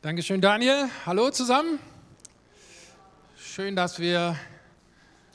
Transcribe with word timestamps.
Dankeschön, 0.00 0.40
Daniel. 0.40 0.88
Hallo 1.06 1.28
zusammen. 1.32 1.80
Schön, 3.36 3.74
dass 3.74 3.98
wir 3.98 4.38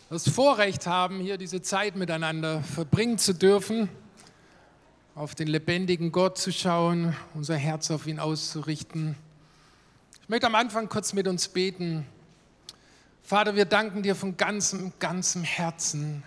das 0.09 0.29
Vorrecht 0.29 0.87
haben, 0.87 1.19
hier 1.19 1.37
diese 1.37 1.61
Zeit 1.61 1.97
miteinander 1.97 2.63
verbringen 2.63 3.17
zu 3.17 3.33
dürfen, 3.33 3.89
auf 5.15 5.35
den 5.35 5.49
lebendigen 5.49 6.13
Gott 6.13 6.37
zu 6.37 6.53
schauen, 6.53 7.13
unser 7.33 7.57
Herz 7.57 7.91
auf 7.91 8.07
ihn 8.07 8.19
auszurichten. 8.19 9.17
Ich 10.21 10.29
möchte 10.29 10.47
am 10.47 10.55
Anfang 10.55 10.87
kurz 10.87 11.11
mit 11.11 11.27
uns 11.27 11.49
beten. 11.49 12.07
Vater, 13.21 13.57
wir 13.57 13.65
danken 13.65 14.01
dir 14.01 14.15
von 14.15 14.37
ganzem, 14.37 14.93
ganzem 14.97 15.43
Herzen, 15.43 16.23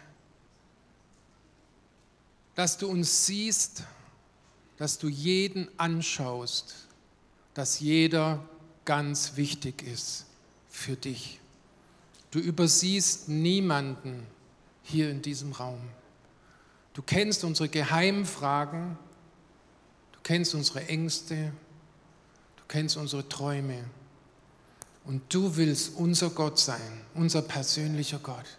dass 2.54 2.76
du 2.76 2.86
uns 2.86 3.24
siehst, 3.24 3.84
dass 4.76 4.98
du 4.98 5.08
jeden 5.08 5.70
anschaust 5.78 6.85
dass 7.56 7.80
jeder 7.80 8.44
ganz 8.84 9.36
wichtig 9.36 9.82
ist 9.82 10.26
für 10.68 10.94
dich. 10.94 11.40
Du 12.30 12.38
übersiehst 12.38 13.30
niemanden 13.30 14.26
hier 14.82 15.08
in 15.08 15.22
diesem 15.22 15.52
Raum. 15.52 15.80
Du 16.92 17.00
kennst 17.00 17.44
unsere 17.44 17.70
Geheimfragen, 17.70 18.98
du 20.12 20.18
kennst 20.22 20.54
unsere 20.54 20.86
Ängste, 20.86 21.50
du 22.56 22.62
kennst 22.68 22.98
unsere 22.98 23.26
Träume. 23.26 23.84
Und 25.06 25.22
du 25.32 25.56
willst 25.56 25.96
unser 25.96 26.28
Gott 26.28 26.58
sein, 26.58 27.00
unser 27.14 27.40
persönlicher 27.40 28.18
Gott. 28.18 28.58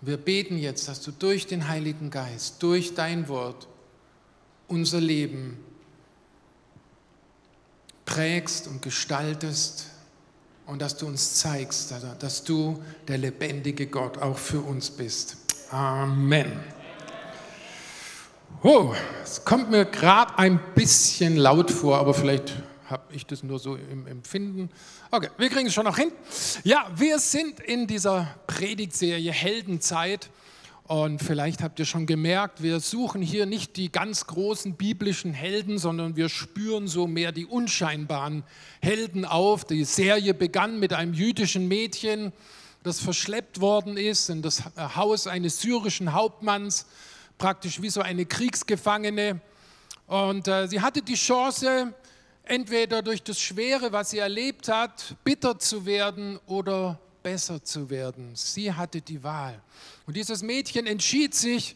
Wir 0.00 0.16
beten 0.16 0.58
jetzt, 0.58 0.88
dass 0.88 1.00
du 1.00 1.12
durch 1.12 1.46
den 1.46 1.68
Heiligen 1.68 2.10
Geist, 2.10 2.60
durch 2.60 2.94
dein 2.96 3.28
Wort 3.28 3.68
unser 4.66 5.00
Leben 5.00 5.58
prägst 8.04 8.66
und 8.68 8.82
gestaltest 8.82 9.86
und 10.66 10.80
dass 10.80 10.96
du 10.96 11.06
uns 11.06 11.34
zeigst, 11.34 11.94
dass 12.18 12.44
du 12.44 12.82
der 13.08 13.18
lebendige 13.18 13.86
Gott 13.86 14.18
auch 14.18 14.38
für 14.38 14.60
uns 14.60 14.90
bist. 14.90 15.36
Amen. 15.70 16.60
Oh, 18.62 18.94
es 19.22 19.44
kommt 19.44 19.70
mir 19.70 19.84
gerade 19.84 20.38
ein 20.38 20.58
bisschen 20.74 21.36
laut 21.36 21.70
vor, 21.70 21.98
aber 21.98 22.14
vielleicht 22.14 22.54
habe 22.86 23.14
ich 23.14 23.26
das 23.26 23.42
nur 23.42 23.58
so 23.58 23.76
im 23.76 24.06
Empfinden. 24.06 24.70
Okay, 25.10 25.28
wir 25.36 25.50
kriegen 25.50 25.66
es 25.66 25.74
schon 25.74 25.84
noch 25.84 25.98
hin. 25.98 26.12
Ja, 26.62 26.90
wir 26.96 27.18
sind 27.18 27.60
in 27.60 27.86
dieser 27.86 28.34
Predigtserie 28.46 29.32
Heldenzeit. 29.32 30.30
Und 30.86 31.22
vielleicht 31.22 31.62
habt 31.62 31.78
ihr 31.78 31.86
schon 31.86 32.04
gemerkt, 32.04 32.62
wir 32.62 32.78
suchen 32.78 33.22
hier 33.22 33.46
nicht 33.46 33.76
die 33.76 33.90
ganz 33.90 34.26
großen 34.26 34.74
biblischen 34.74 35.32
Helden, 35.32 35.78
sondern 35.78 36.14
wir 36.14 36.28
spüren 36.28 36.88
so 36.88 37.06
mehr 37.06 37.32
die 37.32 37.46
unscheinbaren 37.46 38.44
Helden 38.82 39.24
auf. 39.24 39.64
Die 39.64 39.84
Serie 39.84 40.34
begann 40.34 40.78
mit 40.78 40.92
einem 40.92 41.14
jüdischen 41.14 41.68
Mädchen, 41.68 42.34
das 42.82 43.00
verschleppt 43.00 43.62
worden 43.62 43.96
ist 43.96 44.28
in 44.28 44.42
das 44.42 44.62
Haus 44.76 45.26
eines 45.26 45.62
syrischen 45.62 46.12
Hauptmanns, 46.12 46.84
praktisch 47.38 47.80
wie 47.80 47.88
so 47.88 48.02
eine 48.02 48.26
Kriegsgefangene. 48.26 49.40
Und 50.06 50.48
äh, 50.48 50.68
sie 50.68 50.82
hatte 50.82 51.00
die 51.00 51.14
Chance, 51.14 51.94
entweder 52.42 53.00
durch 53.00 53.22
das 53.22 53.40
Schwere, 53.40 53.90
was 53.92 54.10
sie 54.10 54.18
erlebt 54.18 54.68
hat, 54.68 55.16
bitter 55.24 55.58
zu 55.58 55.86
werden 55.86 56.38
oder 56.46 57.00
besser 57.24 57.64
zu 57.64 57.90
werden. 57.90 58.36
Sie 58.36 58.72
hatte 58.72 59.00
die 59.00 59.24
Wahl. 59.24 59.60
Und 60.06 60.16
dieses 60.16 60.42
Mädchen 60.42 60.86
entschied 60.86 61.34
sich, 61.34 61.74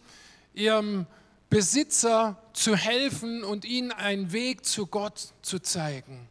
ihrem 0.54 1.06
Besitzer 1.50 2.40
zu 2.52 2.76
helfen 2.76 3.42
und 3.42 3.64
ihnen 3.64 3.90
einen 3.90 4.32
Weg 4.32 4.64
zu 4.66 4.86
Gott 4.86 5.32
zu 5.42 5.58
zeigen. 5.58 6.28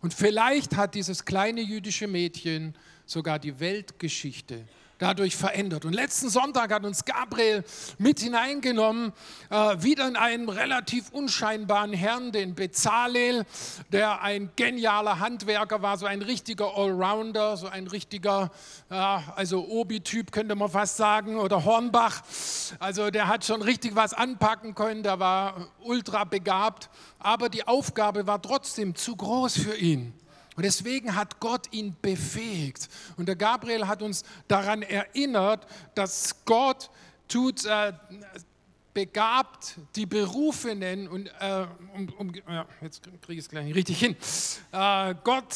Und 0.00 0.14
vielleicht 0.14 0.76
hat 0.76 0.94
dieses 0.94 1.24
kleine 1.24 1.60
jüdische 1.60 2.08
Mädchen 2.08 2.74
sogar 3.04 3.38
die 3.38 3.60
Weltgeschichte 3.60 4.64
dadurch 4.98 5.36
verändert. 5.36 5.84
Und 5.84 5.92
letzten 5.92 6.28
Sonntag 6.28 6.72
hat 6.72 6.84
uns 6.84 7.04
Gabriel 7.04 7.64
mit 7.98 8.20
hineingenommen, 8.20 9.12
äh, 9.50 9.54
wieder 9.82 10.08
in 10.08 10.16
einen 10.16 10.48
relativ 10.48 11.10
unscheinbaren 11.10 11.92
Herrn, 11.92 12.32
den 12.32 12.54
Bezalel, 12.54 13.44
der 13.92 14.22
ein 14.22 14.50
genialer 14.56 15.20
Handwerker 15.20 15.82
war, 15.82 15.98
so 15.98 16.06
ein 16.06 16.22
richtiger 16.22 16.76
Allrounder, 16.76 17.56
so 17.56 17.66
ein 17.66 17.86
richtiger, 17.86 18.50
äh, 18.90 18.94
also 18.94 19.66
Obi-Typ 19.66 20.32
könnte 20.32 20.54
man 20.54 20.70
fast 20.70 20.96
sagen, 20.96 21.36
oder 21.36 21.64
Hornbach. 21.64 22.22
Also 22.78 23.10
der 23.10 23.28
hat 23.28 23.44
schon 23.44 23.62
richtig 23.62 23.94
was 23.94 24.14
anpacken 24.14 24.74
können, 24.74 25.02
der 25.02 25.18
war 25.18 25.68
ultra 25.80 26.24
begabt, 26.24 26.88
aber 27.18 27.48
die 27.48 27.66
Aufgabe 27.66 28.26
war 28.26 28.40
trotzdem 28.40 28.94
zu 28.94 29.16
groß 29.16 29.58
für 29.58 29.76
ihn. 29.76 30.14
Und 30.56 30.64
deswegen 30.64 31.14
hat 31.14 31.38
Gott 31.38 31.72
ihn 31.72 31.94
befähigt. 32.00 32.88
Und 33.16 33.26
der 33.26 33.36
Gabriel 33.36 33.86
hat 33.86 34.02
uns 34.02 34.24
daran 34.48 34.82
erinnert, 34.82 35.66
dass 35.94 36.44
Gott 36.44 36.90
tut, 37.28 37.64
äh, 37.66 37.92
begabt 38.94 39.74
die 39.94 40.06
Berufenen 40.06 41.06
und 41.06 41.26
äh, 41.38 41.66
um, 41.94 42.08
um, 42.16 42.32
ja, 42.48 42.66
jetzt 42.80 43.02
kriege 43.20 43.34
ich 43.34 43.40
es 43.40 43.48
gleich 43.50 43.74
richtig 43.74 43.98
hin. 43.98 44.16
Äh, 44.72 45.14
Gott, 45.22 45.54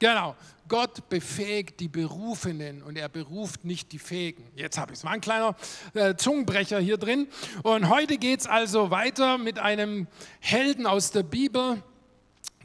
genau, 0.00 0.34
Gott 0.66 1.08
befähigt 1.08 1.78
die 1.78 1.86
Berufenen 1.86 2.82
und 2.82 2.96
er 2.96 3.08
beruft 3.08 3.64
nicht 3.64 3.92
die 3.92 4.00
Fähigen. 4.00 4.50
Jetzt 4.56 4.76
habe 4.76 4.92
ich 4.92 4.98
es. 4.98 5.04
War 5.04 5.12
ein 5.12 5.20
kleiner 5.20 5.54
äh, 5.92 6.16
Zungenbrecher 6.16 6.80
hier 6.80 6.96
drin. 6.96 7.28
Und 7.62 7.88
heute 7.88 8.18
geht 8.18 8.40
es 8.40 8.46
also 8.48 8.90
weiter 8.90 9.38
mit 9.38 9.60
einem 9.60 10.08
Helden 10.40 10.86
aus 10.86 11.12
der 11.12 11.22
Bibel 11.22 11.84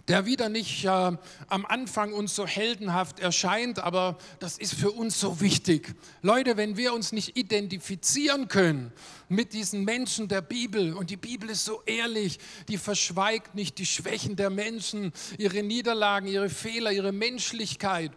der 0.10 0.26
wieder 0.26 0.50
nicht 0.50 0.86
äh, 0.86 0.90
am 0.90 1.66
Anfang 1.68 2.14
uns 2.14 2.36
so 2.36 2.48
heldenhaft 2.48 3.20
erscheint, 3.20 3.78
aber 3.78 4.18
das 4.40 4.58
ist 4.58 4.74
für 4.74 4.92
uns 4.92 5.20
so 5.20 5.40
wichtig. 5.40 5.94
Leute, 6.24 6.58
wenn 6.58 6.78
wir 6.78 6.94
uns 6.94 7.12
nicht 7.12 7.38
identifizieren 7.38 8.48
können 8.48 8.92
mit 9.30 9.54
diesen 9.54 9.86
Menschen 9.86 10.28
der 10.28 10.42
Bibel, 10.42 10.96
und 10.96 11.12
die 11.12 11.18
Bibel 11.18 11.52
ist 11.52 11.64
so 11.64 11.84
ehrlich, 11.86 12.40
die 12.68 12.80
verschweigt 12.80 13.54
nicht 13.54 13.78
die 13.78 13.86
Schwächen 13.86 14.36
der 14.36 14.50
Menschen, 14.50 15.14
ihre 15.38 15.62
Niederlagen, 15.62 16.28
ihre 16.28 16.50
Fehler, 16.50 16.92
ihre 16.92 17.12
Menschlichkeit. 17.12 18.12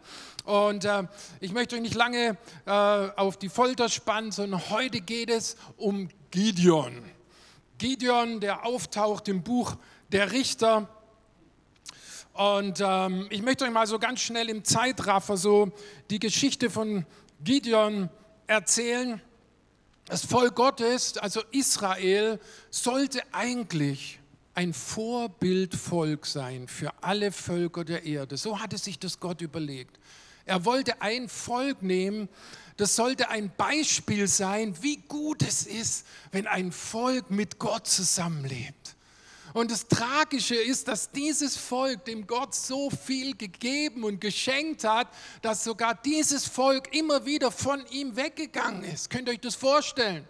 Und 0.44 0.86
äh, 0.86 1.04
ich 1.41 1.53
möchte 1.53 1.76
euch 1.76 1.82
nicht 1.82 1.94
lange 1.94 2.38
äh, 2.64 2.70
auf 2.70 3.36
die 3.36 3.50
Folter 3.50 3.91
spannen, 3.91 4.32
sondern 4.32 4.70
heute 4.70 5.03
geht 5.03 5.28
es 5.28 5.56
um 5.76 6.09
Gideon. 6.30 7.03
Gideon, 7.76 8.41
der 8.41 8.64
auftaucht 8.64 9.28
im 9.28 9.42
Buch 9.42 9.76
der 10.10 10.32
Richter 10.32 10.88
und 12.34 12.81
ähm, 12.81 13.26
ich 13.31 13.43
möchte 13.43 13.65
euch 13.65 13.70
mal 13.70 13.87
so 13.87 13.98
ganz 13.98 14.20
schnell 14.20 14.48
im 14.48 14.65
Zeitraffer 14.65 15.37
so 15.37 15.72
die 16.10 16.19
Geschichte 16.19 16.70
von 16.70 17.04
Gideon 17.44 18.09
erzählen. 18.47 19.20
Das 20.06 20.25
Volk 20.25 20.54
Gottes, 20.54 21.16
also 21.19 21.42
Israel, 21.50 22.41
sollte 22.71 23.21
eigentlich 23.32 24.19
ein 24.54 24.72
Vorbildvolk 24.72 26.26
sein 26.26 26.69
für 26.69 26.92
alle 27.03 27.32
Völker 27.32 27.84
der 27.84 28.04
Erde. 28.04 28.37
So 28.37 28.60
hatte 28.60 28.78
sich 28.78 28.98
das 28.98 29.21
Gott 29.21 29.41
überlegt. 29.41 29.98
Er 30.44 30.65
wollte 30.65 31.00
ein 31.00 31.28
Volk 31.28 31.82
nehmen, 31.82 32.28
das 32.76 32.97
sollte 32.97 33.28
ein 33.28 33.53
Beispiel 33.56 34.26
sein, 34.26 34.75
wie 34.81 34.97
gut 34.97 35.42
es 35.42 35.66
ist, 35.66 36.06
wenn 36.32 36.47
ein 36.47 36.72
Volk 36.72 37.31
mit 37.31 37.59
Gott 37.59 37.87
zusammenlebt. 37.87 38.81
Und 39.54 39.70
das 39.70 39.86
Tragische 39.86 40.54
ist, 40.54 40.88
dass 40.88 41.10
dieses 41.10 41.56
Volk, 41.56 42.04
dem 42.06 42.26
Gott 42.26 42.54
so 42.54 42.90
viel 42.90 43.36
gegeben 43.36 44.04
und 44.04 44.20
geschenkt 44.20 44.84
hat, 44.84 45.08
dass 45.42 45.64
sogar 45.64 45.94
dieses 45.94 46.46
Volk 46.46 46.94
immer 46.94 47.26
wieder 47.26 47.50
von 47.50 47.84
ihm 47.91 48.16
weggegangen 48.16 48.84
ist. 48.84 49.10
Könnt 49.10 49.28
ihr 49.28 49.32
euch 49.32 49.41
das 49.41 49.54
vorstellen? 49.54 50.26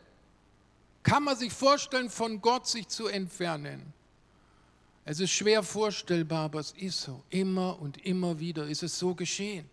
Kann 1.03 1.25
man 1.25 1.37
sich 1.37 1.53
vorstellen, 1.53 2.11
von 2.11 2.41
Gott 2.41 2.67
sich 2.67 2.89
zu 2.89 3.07
entfernen? 3.07 3.93
Es 5.05 5.19
ist 5.19 5.33
schwer 5.33 5.63
vorstellbar, 5.63 6.45
aber 6.45 6.61
es 6.61 6.73
ist 6.73 7.03
so. 7.03 7.23
Immer 7.31 7.81
und 7.81 8.05
immer 8.05 8.39
wieder 8.39 8.67
ist 8.67 8.83
es 8.83 8.99
so 8.99 9.15
geschehen. 9.15 9.69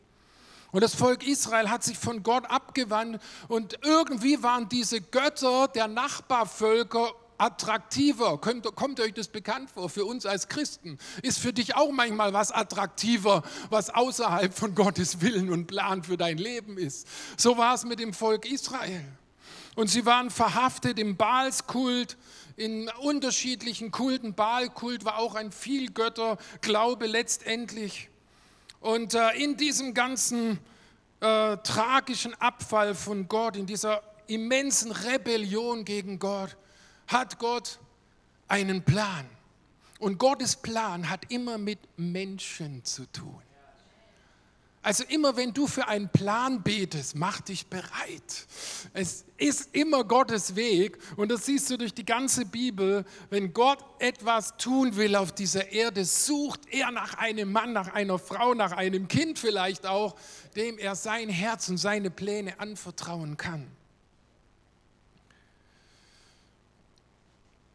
Und 0.72 0.82
das 0.82 0.94
Volk 0.94 1.26
Israel 1.26 1.70
hat 1.70 1.84
sich 1.84 1.98
von 1.98 2.22
Gott 2.22 2.46
abgewandt 2.46 3.20
und 3.48 3.80
irgendwie 3.84 4.42
waren 4.44 4.70
diese 4.70 5.02
Götter 5.02 5.68
der 5.68 5.88
Nachbarvölker 5.88 7.14
attraktiver. 7.40 8.38
Kommt, 8.38 8.76
kommt 8.76 9.00
euch 9.00 9.14
das 9.14 9.28
bekannt 9.28 9.70
vor 9.72 9.90
für 9.90 10.06
uns 10.06 10.26
als 10.26 10.48
Christen? 10.48 10.98
Ist 11.22 11.40
für 11.40 11.54
dich 11.54 11.76
auch 11.76 11.92
manchmal 11.92 12.34
was 12.34 12.52
attraktiver, 12.52 13.44
was 13.70 13.90
außerhalb 13.90 14.54
von 14.54 14.76
Gottes 14.76 15.22
Willen 15.22 15.50
und 15.50 15.68
Plan 15.68 16.04
für 16.04 16.18
dein 16.18 16.38
Leben 16.38 16.78
ist? 16.78 17.08
So 17.38 17.58
war 17.58 17.76
es 17.76 17.86
mit 17.86 18.00
dem 18.00 18.14
Volk 18.14 18.46
Israel. 18.46 19.04
Und 19.76 19.88
sie 19.88 20.06
waren 20.06 20.30
verhaftet 20.30 21.00
im 21.00 21.16
Baalskult, 21.16 22.18
in 22.58 22.90
unterschiedlichen 23.00 23.92
Kulten. 23.92 24.34
Baalkult 24.34 25.06
war 25.06 25.18
auch 25.18 25.36
ein 25.36 25.52
Vielgötterglaube 25.52 27.08
letztendlich. 27.08 28.10
Und 28.82 29.14
äh, 29.14 29.32
in 29.32 29.56
diesem 29.56 29.94
ganzen 29.94 30.60
äh, 31.22 31.58
tragischen 31.58 32.34
Abfall 32.36 32.96
von 32.96 33.28
Gott, 33.28 33.56
in 33.56 33.66
dieser 33.66 34.04
immensen 34.28 34.92
Rebellion 34.92 35.86
gegen 35.86 36.20
Gott, 36.20 36.56
hat 37.10 37.40
Gott 37.40 37.80
einen 38.48 38.84
Plan. 38.84 39.26
Und 40.00 40.18
Gottes 40.18 40.56
Plan 40.56 41.10
hat 41.10 41.30
immer 41.30 41.58
mit 41.58 41.80
Menschen 41.98 42.86
zu 42.86 43.06
tun. 43.12 43.42
Also 44.82 45.04
immer 45.10 45.36
wenn 45.36 45.54
du 45.54 45.68
für 45.68 45.90
einen 45.90 46.08
Plan 46.08 46.64
betest, 46.64 47.14
mach 47.16 47.42
dich 47.42 47.68
bereit. 47.68 48.48
Es 48.94 49.26
ist 49.38 49.76
immer 49.76 50.06
Gottes 50.06 50.56
Weg 50.56 50.98
und 51.18 51.30
das 51.30 51.46
siehst 51.46 51.70
du 51.70 51.78
durch 51.78 51.94
die 51.94 52.06
ganze 52.06 52.46
Bibel. 52.46 53.04
Wenn 53.30 53.52
Gott 53.54 53.84
etwas 54.00 54.56
tun 54.56 54.96
will 54.96 55.18
auf 55.18 55.34
dieser 55.34 55.74
Erde, 55.74 56.06
sucht 56.06 56.62
er 56.72 56.92
nach 56.92 57.16
einem 57.16 57.52
Mann, 57.52 57.74
nach 57.74 57.94
einer 57.94 58.18
Frau, 58.18 58.54
nach 58.54 58.72
einem 58.72 59.10
Kind 59.10 59.38
vielleicht 59.38 59.86
auch, 59.86 60.16
dem 60.56 60.78
er 60.78 60.96
sein 60.96 61.28
Herz 61.28 61.68
und 61.68 61.78
seine 61.78 62.10
Pläne 62.10 62.58
anvertrauen 62.62 63.36
kann. 63.36 63.68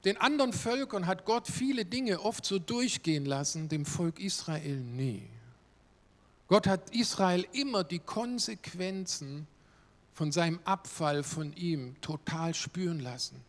Den 0.05 0.19
anderen 0.19 0.53
Völkern 0.53 1.07
hat 1.07 1.25
Gott 1.25 1.49
viele 1.49 1.85
Dinge 1.85 2.21
oft 2.21 2.45
so 2.45 2.59
durchgehen 2.59 3.25
lassen, 3.25 3.69
dem 3.69 3.87
Volk 3.87 4.21
Israel 4.21 4.77
nie. 4.77 5.23
Gott 6.47 6.67
hat 6.67 6.95
Israel 6.95 7.47
immer 7.53 7.85
die 7.85 8.01
Konsequenzen 8.01 9.47
von 10.13 10.31
seinem 10.31 10.61
Abfall 10.65 11.23
von 11.23 11.55
ihm 11.55 12.01
total 12.01 12.55
spüren 12.55 13.01
lassen. 13.01 13.41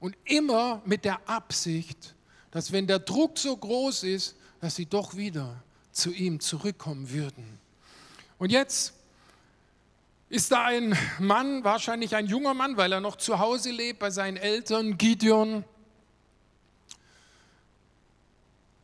Und 0.00 0.16
immer 0.24 0.82
mit 0.84 1.04
der 1.04 1.28
Absicht, 1.28 2.14
dass 2.50 2.72
wenn 2.72 2.86
der 2.86 2.98
Druck 2.98 3.38
so 3.38 3.56
groß 3.56 4.02
ist, 4.02 4.36
dass 4.60 4.74
sie 4.74 4.86
doch 4.86 5.16
wieder 5.16 5.62
zu 5.92 6.12
ihm 6.12 6.40
zurückkommen 6.40 7.10
würden. 7.10 7.58
Und 8.38 8.50
jetzt 8.50 8.94
ist 10.28 10.50
da 10.50 10.64
ein 10.64 10.96
Mann, 11.18 11.64
wahrscheinlich 11.64 12.16
ein 12.16 12.26
junger 12.26 12.54
Mann, 12.54 12.76
weil 12.76 12.92
er 12.92 13.00
noch 13.00 13.16
zu 13.16 13.38
Hause 13.38 13.70
lebt 13.70 13.98
bei 13.98 14.10
seinen 14.10 14.36
Eltern, 14.36 14.98
Gideon. 14.98 15.64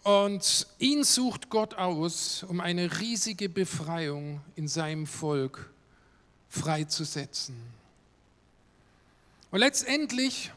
Und 0.02 0.66
ihn 0.78 1.04
sucht 1.04 1.50
Gott 1.50 1.74
aus, 1.74 2.42
um 2.44 2.60
eine 2.60 3.00
riesige 3.00 3.48
Befreiung 3.48 4.40
in 4.56 4.68
seinem 4.68 5.06
Volk 5.06 5.70
freizusetzen. 6.48 7.56
Und 9.50 9.58
letztendlich 9.58 10.52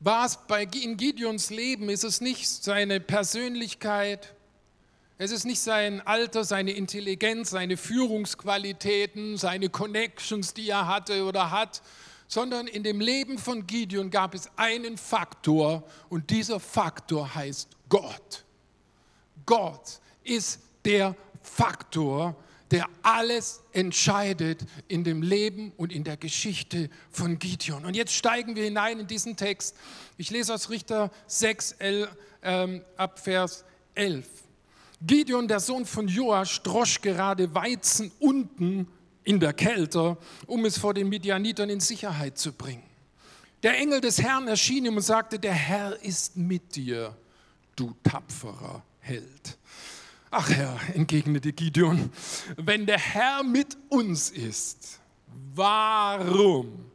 war 0.00 0.26
es 0.26 0.38
bei, 0.46 0.64
in 0.64 0.96
Gideons 0.96 1.50
Leben, 1.50 1.88
ist 1.88 2.04
es 2.04 2.20
nicht 2.20 2.48
seine 2.48 3.00
Persönlichkeit, 3.00 4.34
es 5.18 5.32
ist 5.32 5.44
nicht 5.44 5.60
sein 5.60 6.00
Alter, 6.06 6.44
seine 6.44 6.70
Intelligenz, 6.70 7.50
seine 7.50 7.76
Führungsqualitäten, 7.76 9.36
seine 9.36 9.68
Connections, 9.68 10.54
die 10.54 10.70
er 10.70 10.86
hatte 10.86 11.24
oder 11.24 11.50
hat, 11.50 11.82
sondern 12.28 12.68
in 12.68 12.84
dem 12.84 13.00
Leben 13.00 13.36
von 13.36 13.66
Gideon 13.66 14.10
gab 14.10 14.34
es 14.34 14.48
einen 14.56 14.96
Faktor 14.96 15.82
und 16.08 16.30
dieser 16.30 16.60
Faktor 16.60 17.34
heißt 17.34 17.70
Gott. 17.88 18.44
Gott 19.44 20.00
ist 20.22 20.60
der 20.84 21.16
Faktor, 21.42 22.36
der 22.70 22.86
alles 23.02 23.62
entscheidet 23.72 24.60
in 24.86 25.02
dem 25.02 25.22
Leben 25.22 25.72
und 25.78 25.92
in 25.92 26.04
der 26.04 26.16
Geschichte 26.16 26.90
von 27.10 27.40
Gideon. 27.40 27.86
Und 27.86 27.96
jetzt 27.96 28.12
steigen 28.12 28.54
wir 28.54 28.64
hinein 28.64 29.00
in 29.00 29.06
diesen 29.06 29.36
Text. 29.36 29.74
Ich 30.16 30.30
lese 30.30 30.54
aus 30.54 30.70
Richter 30.70 31.10
6 31.26 31.72
äh, 31.80 32.06
ab 32.96 33.18
Vers 33.18 33.64
11. 33.94 34.47
Gideon, 35.00 35.46
der 35.46 35.60
Sohn 35.60 35.84
von 35.84 36.08
Joasch, 36.08 36.62
drosch 36.62 37.00
gerade 37.00 37.54
Weizen 37.54 38.10
unten 38.18 38.88
in 39.24 39.38
der 39.40 39.52
Kälte, 39.52 40.16
um 40.46 40.64
es 40.64 40.78
vor 40.78 40.94
den 40.94 41.08
Midianitern 41.08 41.70
in 41.70 41.80
Sicherheit 41.80 42.38
zu 42.38 42.52
bringen. 42.52 42.82
Der 43.62 43.76
Engel 43.76 44.00
des 44.00 44.20
Herrn 44.22 44.48
erschien 44.48 44.84
ihm 44.84 44.96
und 44.96 45.02
sagte, 45.02 45.38
der 45.38 45.52
Herr 45.52 46.00
ist 46.02 46.36
mit 46.36 46.76
dir, 46.76 47.16
du 47.76 47.94
tapferer 48.02 48.82
Held. 49.00 49.58
Ach 50.30 50.48
Herr, 50.50 50.78
entgegnete 50.94 51.52
Gideon, 51.52 52.10
wenn 52.56 52.86
der 52.86 52.98
Herr 52.98 53.42
mit 53.42 53.76
uns 53.88 54.30
ist, 54.30 55.00
warum 55.54 56.90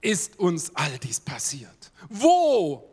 ist 0.00 0.38
uns 0.38 0.74
all 0.74 0.98
dies 0.98 1.20
passiert? 1.20 1.92
Wo 2.08 2.84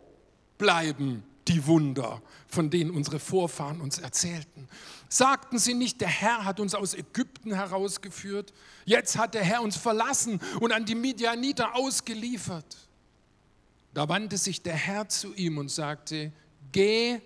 bleiben 0.58 1.24
die 1.48 1.66
Wunder, 1.68 2.22
von 2.52 2.70
denen 2.70 2.92
unsere 2.92 3.20
Vorfahren 3.20 3.82
uns 3.82 3.98
erzählten. 3.98 4.68
Sagten 5.10 5.58
sie 5.58 5.74
nicht, 5.74 6.02
der 6.02 6.10
Herr 6.10 6.44
hat 6.46 6.60
uns 6.60 6.76
aus 6.76 6.94
Ägypten 6.94 7.54
herausgeführt, 7.54 8.54
jetzt 8.86 9.18
hat 9.18 9.34
der 9.34 9.44
Herr 9.44 9.62
uns 9.62 9.78
verlassen 9.78 10.40
und 10.60 10.74
an 10.74 10.86
die 10.86 10.96
Midianiter 10.96 11.76
ausgeliefert. 11.76 12.78
Da 13.94 14.08
wandte 14.08 14.38
sich 14.38 14.62
der 14.62 14.76
Herr 14.76 15.08
zu 15.08 15.34
ihm 15.34 15.58
und 15.58 15.72
sagte, 15.72 16.32
geh 16.72 17.20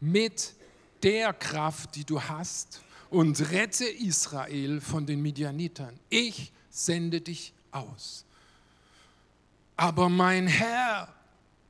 mit 0.00 0.54
der 1.02 1.32
Kraft, 1.32 1.94
die 1.94 2.04
du 2.04 2.20
hast, 2.20 2.82
und 3.08 3.52
rette 3.52 3.86
Israel 3.86 4.80
von 4.80 5.06
den 5.06 5.22
Midianitern. 5.22 5.98
Ich 6.10 6.52
sende 6.70 7.20
dich 7.20 7.52
aus. 7.70 8.24
Aber 9.76 10.08
mein 10.08 10.48
Herr, 10.48 11.14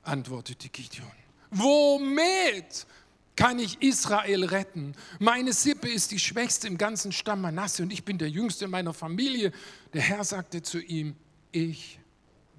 antwortete 0.02 0.70
Gideon, 0.70 1.10
Womit 1.58 2.87
kann 3.35 3.58
ich 3.58 3.81
Israel 3.82 4.44
retten? 4.44 4.94
Meine 5.19 5.53
Sippe 5.53 5.88
ist 5.88 6.11
die 6.11 6.19
schwächste 6.19 6.67
im 6.69 6.79
ganzen 6.79 7.12
Stamm 7.12 7.41
Manasse 7.41 7.82
und 7.82 7.93
ich 7.93 8.05
bin 8.05 8.19
der 8.19 8.29
Jüngste 8.29 8.67
in 8.67 8.70
meiner 8.70 8.93
Familie. 8.93 9.53
Der 9.93 10.03
Herr 10.03 10.25
sagte 10.25 10.62
zu 10.62 10.81
ihm, 10.81 11.17
ich 11.53 11.99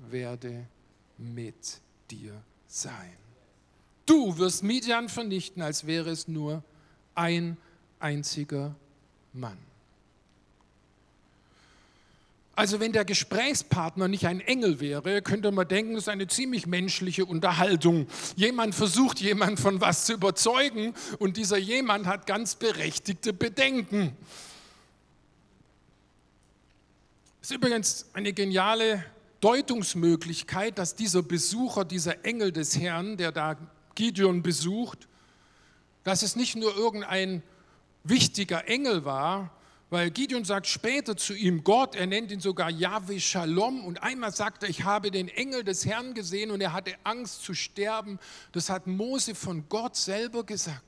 werde 0.09 0.67
mit 1.17 1.81
dir 2.09 2.41
sein. 2.67 3.17
Du 4.05 4.37
wirst 4.37 4.63
Midian 4.63 5.09
vernichten, 5.09 5.61
als 5.61 5.85
wäre 5.85 6.09
es 6.09 6.27
nur 6.27 6.63
ein 7.13 7.57
einziger 7.99 8.75
Mann. 9.33 9.57
Also 12.57 12.79
wenn 12.79 12.91
der 12.91 13.05
Gesprächspartner 13.05 14.07
nicht 14.07 14.25
ein 14.25 14.39
Engel 14.39 14.79
wäre, 14.79 15.21
könnte 15.21 15.51
man 15.51 15.67
denken, 15.67 15.91
es 15.91 16.05
ist 16.05 16.09
eine 16.09 16.25
ziemlich 16.25 16.65
menschliche 16.65 17.23
Unterhaltung. 17.23 18.07
Jemand 18.35 18.73
versucht, 18.73 19.19
jemand 19.21 19.59
von 19.59 19.79
was 19.79 20.05
zu 20.05 20.13
überzeugen 20.13 20.95
und 21.19 21.37
dieser 21.37 21.57
jemand 21.57 22.07
hat 22.07 22.25
ganz 22.25 22.55
berechtigte 22.55 23.31
Bedenken. 23.31 24.17
Es 27.43 27.51
ist 27.51 27.57
übrigens 27.57 28.07
eine 28.13 28.33
geniale 28.33 29.05
Deutungsmöglichkeit, 29.39 30.79
dass 30.79 30.95
dieser 30.95 31.21
Besucher, 31.21 31.85
dieser 31.85 32.25
Engel 32.25 32.51
des 32.51 32.79
Herrn, 32.79 33.17
der 33.17 33.31
da 33.31 33.55
Gideon 33.93 34.41
besucht, 34.41 35.07
dass 36.03 36.23
es 36.23 36.35
nicht 36.35 36.55
nur 36.55 36.75
irgendein 36.75 37.43
wichtiger 38.03 38.67
Engel 38.67 39.05
war, 39.05 39.51
weil 39.89 40.11
Gideon 40.11 40.43
sagt 40.43 40.67
später 40.67 41.15
zu 41.15 41.33
ihm 41.33 41.63
Gott, 41.63 41.95
er 41.95 42.07
nennt 42.07 42.31
ihn 42.31 42.39
sogar 42.39 42.69
Yahweh 42.69 43.19
Shalom 43.19 43.85
und 43.85 44.03
einmal 44.03 44.33
sagt 44.33 44.63
er, 44.63 44.69
ich 44.69 44.83
habe 44.83 45.11
den 45.11 45.29
Engel 45.29 45.63
des 45.63 45.85
Herrn 45.85 46.13
gesehen 46.13 46.51
und 46.51 46.59
er 46.59 46.73
hatte 46.73 46.93
Angst 47.03 47.43
zu 47.43 47.53
sterben. 47.53 48.19
Das 48.51 48.69
hat 48.69 48.87
Mose 48.87 49.33
von 49.33 49.69
Gott 49.69 49.95
selber 49.95 50.43
gesagt. 50.43 50.83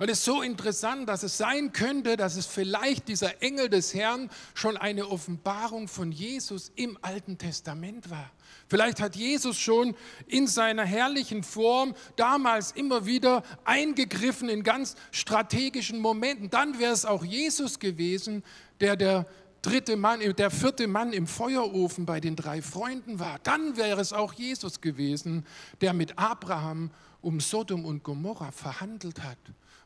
Und 0.00 0.08
es 0.08 0.20
ist 0.20 0.24
so 0.24 0.40
interessant, 0.40 1.10
dass 1.10 1.22
es 1.22 1.36
sein 1.36 1.74
könnte, 1.74 2.16
dass 2.16 2.36
es 2.36 2.46
vielleicht 2.46 3.06
dieser 3.06 3.42
Engel 3.42 3.68
des 3.68 3.92
Herrn 3.92 4.30
schon 4.54 4.78
eine 4.78 5.06
Offenbarung 5.06 5.88
von 5.88 6.10
Jesus 6.10 6.72
im 6.74 6.96
Alten 7.02 7.36
Testament 7.36 8.08
war. 8.08 8.30
Vielleicht 8.66 8.98
hat 9.02 9.14
Jesus 9.14 9.58
schon 9.58 9.94
in 10.26 10.46
seiner 10.46 10.86
herrlichen 10.86 11.42
Form 11.42 11.94
damals 12.16 12.72
immer 12.72 13.04
wieder 13.04 13.42
eingegriffen 13.66 14.48
in 14.48 14.62
ganz 14.62 14.96
strategischen 15.10 15.98
Momenten. 15.98 16.48
Dann 16.48 16.78
wäre 16.78 16.94
es 16.94 17.04
auch 17.04 17.22
Jesus 17.22 17.78
gewesen, 17.78 18.42
der 18.80 18.96
der 18.96 19.26
dritte 19.60 19.96
Mann, 19.96 20.20
der 20.20 20.50
vierte 20.50 20.88
Mann 20.88 21.12
im 21.12 21.26
Feuerofen 21.26 22.06
bei 22.06 22.20
den 22.20 22.36
drei 22.36 22.62
Freunden 22.62 23.18
war. 23.18 23.38
Dann 23.42 23.76
wäre 23.76 24.00
es 24.00 24.14
auch 24.14 24.32
Jesus 24.32 24.80
gewesen, 24.80 25.44
der 25.82 25.92
mit 25.92 26.18
Abraham 26.18 26.90
um 27.20 27.38
Sodom 27.38 27.84
und 27.84 28.02
Gomorra 28.02 28.50
verhandelt 28.50 29.22
hat 29.22 29.36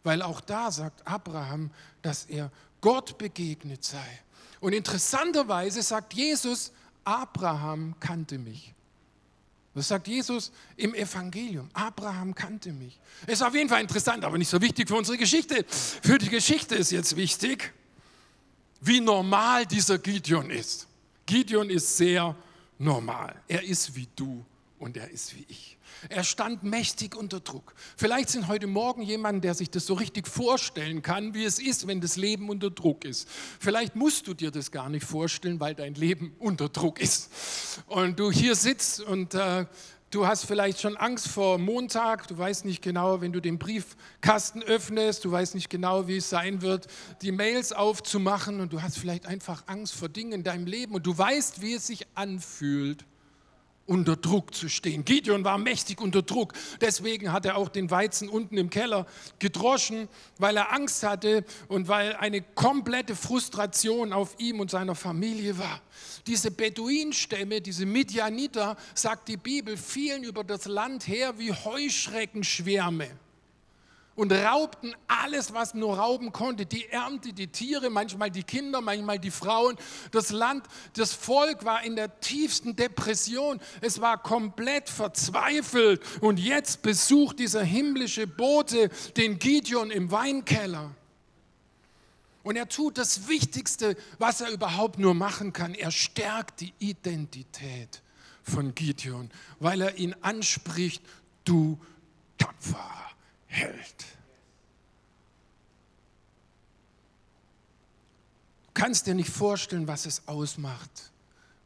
weil 0.04 0.22
auch 0.22 0.40
da 0.40 0.70
sagt 0.70 1.06
Abraham, 1.06 1.70
dass 2.02 2.26
er 2.26 2.52
Gott 2.80 3.18
begegnet 3.18 3.82
sei. 3.82 4.20
Und 4.60 4.72
interessanterweise 4.72 5.82
sagt 5.82 6.14
Jesus, 6.14 6.72
Abraham 7.02 7.94
kannte 7.98 8.38
mich. 8.38 8.72
Das 9.74 9.88
sagt 9.88 10.06
Jesus 10.06 10.52
im 10.76 10.94
Evangelium. 10.94 11.68
Abraham 11.72 12.34
kannte 12.34 12.72
mich. 12.72 12.98
Ist 13.26 13.42
auf 13.42 13.54
jeden 13.54 13.68
Fall 13.68 13.80
interessant, 13.80 14.24
aber 14.24 14.38
nicht 14.38 14.48
so 14.48 14.60
wichtig 14.60 14.88
für 14.88 14.94
unsere 14.94 15.18
Geschichte. 15.18 15.64
Für 15.68 16.18
die 16.18 16.28
Geschichte 16.28 16.76
ist 16.76 16.92
jetzt 16.92 17.16
wichtig, 17.16 17.72
wie 18.80 19.00
normal 19.00 19.66
dieser 19.66 19.98
Gideon 19.98 20.50
ist. 20.50 20.86
Gideon 21.26 21.70
ist 21.70 21.96
sehr 21.96 22.36
normal. 22.78 23.34
Er 23.48 23.64
ist 23.64 23.96
wie 23.96 24.06
du 24.14 24.44
und 24.84 24.98
er 24.98 25.10
ist 25.10 25.34
wie 25.34 25.46
ich. 25.48 25.78
Er 26.10 26.24
stand 26.24 26.62
mächtig 26.62 27.16
unter 27.16 27.40
Druck. 27.40 27.74
Vielleicht 27.96 28.28
sind 28.28 28.48
heute 28.48 28.66
Morgen 28.66 29.00
jemand, 29.00 29.42
der 29.42 29.54
sich 29.54 29.70
das 29.70 29.86
so 29.86 29.94
richtig 29.94 30.28
vorstellen 30.28 31.00
kann, 31.00 31.32
wie 31.32 31.44
es 31.44 31.58
ist, 31.58 31.86
wenn 31.86 32.02
das 32.02 32.16
Leben 32.16 32.50
unter 32.50 32.70
Druck 32.70 33.06
ist. 33.06 33.26
Vielleicht 33.58 33.96
musst 33.96 34.26
du 34.26 34.34
dir 34.34 34.50
das 34.50 34.70
gar 34.70 34.90
nicht 34.90 35.06
vorstellen, 35.06 35.58
weil 35.58 35.74
dein 35.74 35.94
Leben 35.94 36.34
unter 36.38 36.68
Druck 36.68 37.00
ist. 37.00 37.30
Und 37.86 38.20
du 38.20 38.30
hier 38.30 38.54
sitzt 38.54 39.00
und 39.00 39.34
äh, 39.34 39.64
Du 40.10 40.28
hast 40.28 40.44
vielleicht 40.44 40.80
schon 40.80 40.96
Angst 40.96 41.26
vor 41.26 41.58
Montag. 41.58 42.28
Du 42.28 42.38
weißt 42.38 42.66
nicht 42.66 42.82
genau, 42.82 43.20
wenn 43.20 43.32
du 43.32 43.40
den 43.40 43.58
Briefkasten 43.58 44.62
öffnest. 44.62 45.24
Du 45.24 45.32
weißt 45.32 45.56
nicht 45.56 45.70
genau, 45.70 46.06
wie 46.06 46.18
es 46.18 46.30
sein 46.30 46.62
wird, 46.62 46.86
die 47.20 47.32
Mails 47.32 47.72
aufzumachen. 47.72 48.60
Und 48.60 48.72
du 48.72 48.80
hast 48.80 48.96
vielleicht 48.96 49.26
einfach 49.26 49.64
Angst 49.66 49.92
vor 49.92 50.08
Dingen 50.08 50.30
in 50.30 50.44
deinem 50.44 50.66
Leben. 50.66 50.94
Und 50.94 51.04
du 51.04 51.18
weißt, 51.18 51.62
wie 51.62 51.74
es 51.74 51.88
sich 51.88 52.06
anfühlt, 52.14 53.04
unter 53.86 54.16
Druck 54.16 54.54
zu 54.54 54.68
stehen. 54.68 55.04
Gideon 55.04 55.44
war 55.44 55.58
mächtig 55.58 56.00
unter 56.00 56.22
Druck. 56.22 56.54
Deswegen 56.80 57.32
hat 57.32 57.44
er 57.44 57.56
auch 57.56 57.68
den 57.68 57.90
Weizen 57.90 58.28
unten 58.28 58.56
im 58.56 58.70
Keller 58.70 59.06
gedroschen, 59.38 60.08
weil 60.38 60.56
er 60.56 60.72
Angst 60.72 61.02
hatte 61.02 61.44
und 61.68 61.88
weil 61.88 62.14
eine 62.16 62.42
komplette 62.42 63.14
Frustration 63.14 64.12
auf 64.12 64.36
ihm 64.38 64.60
und 64.60 64.70
seiner 64.70 64.94
Familie 64.94 65.58
war. 65.58 65.80
Diese 66.26 66.50
Beduinstämme, 66.50 67.60
diese 67.60 67.86
Midianiter, 67.86 68.76
sagt 68.94 69.28
die 69.28 69.36
Bibel, 69.36 69.76
fielen 69.76 70.24
über 70.24 70.44
das 70.44 70.64
Land 70.64 71.06
her 71.06 71.38
wie 71.38 71.52
Heuschreckenschwärme 71.52 73.10
und 74.16 74.32
raubten 74.32 74.94
alles, 75.08 75.52
was 75.52 75.74
nur 75.74 75.98
rauben 75.98 76.32
konnte. 76.32 76.66
Die 76.66 76.88
Ernte, 76.88 77.32
die 77.32 77.48
Tiere, 77.48 77.90
manchmal 77.90 78.30
die 78.30 78.44
Kinder, 78.44 78.80
manchmal 78.80 79.18
die 79.18 79.30
Frauen. 79.30 79.76
Das 80.12 80.30
Land, 80.30 80.66
das 80.94 81.12
Volk 81.12 81.64
war 81.64 81.82
in 81.82 81.96
der 81.96 82.20
tiefsten 82.20 82.76
Depression. 82.76 83.60
Es 83.80 84.00
war 84.00 84.22
komplett 84.22 84.88
verzweifelt. 84.88 86.02
Und 86.20 86.38
jetzt 86.38 86.82
besucht 86.82 87.38
dieser 87.38 87.64
himmlische 87.64 88.26
Bote 88.26 88.88
den 89.16 89.38
Gideon 89.38 89.90
im 89.90 90.10
Weinkeller. 90.10 90.90
Und 92.44 92.56
er 92.56 92.68
tut 92.68 92.98
das 92.98 93.26
Wichtigste, 93.26 93.96
was 94.18 94.42
er 94.42 94.50
überhaupt 94.50 94.98
nur 94.98 95.14
machen 95.14 95.52
kann. 95.52 95.74
Er 95.74 95.90
stärkt 95.90 96.60
die 96.60 96.74
Identität 96.78 98.02
von 98.42 98.74
Gideon, 98.74 99.30
weil 99.58 99.80
er 99.80 99.96
ihn 99.96 100.14
anspricht, 100.20 101.02
du 101.44 101.78
Tapfer 102.36 103.03
hält. 103.54 104.04
Du 108.66 108.80
kannst 108.80 109.06
dir 109.06 109.14
nicht 109.14 109.30
vorstellen, 109.30 109.86
was 109.86 110.04
es 110.06 110.26
ausmacht, 110.26 111.12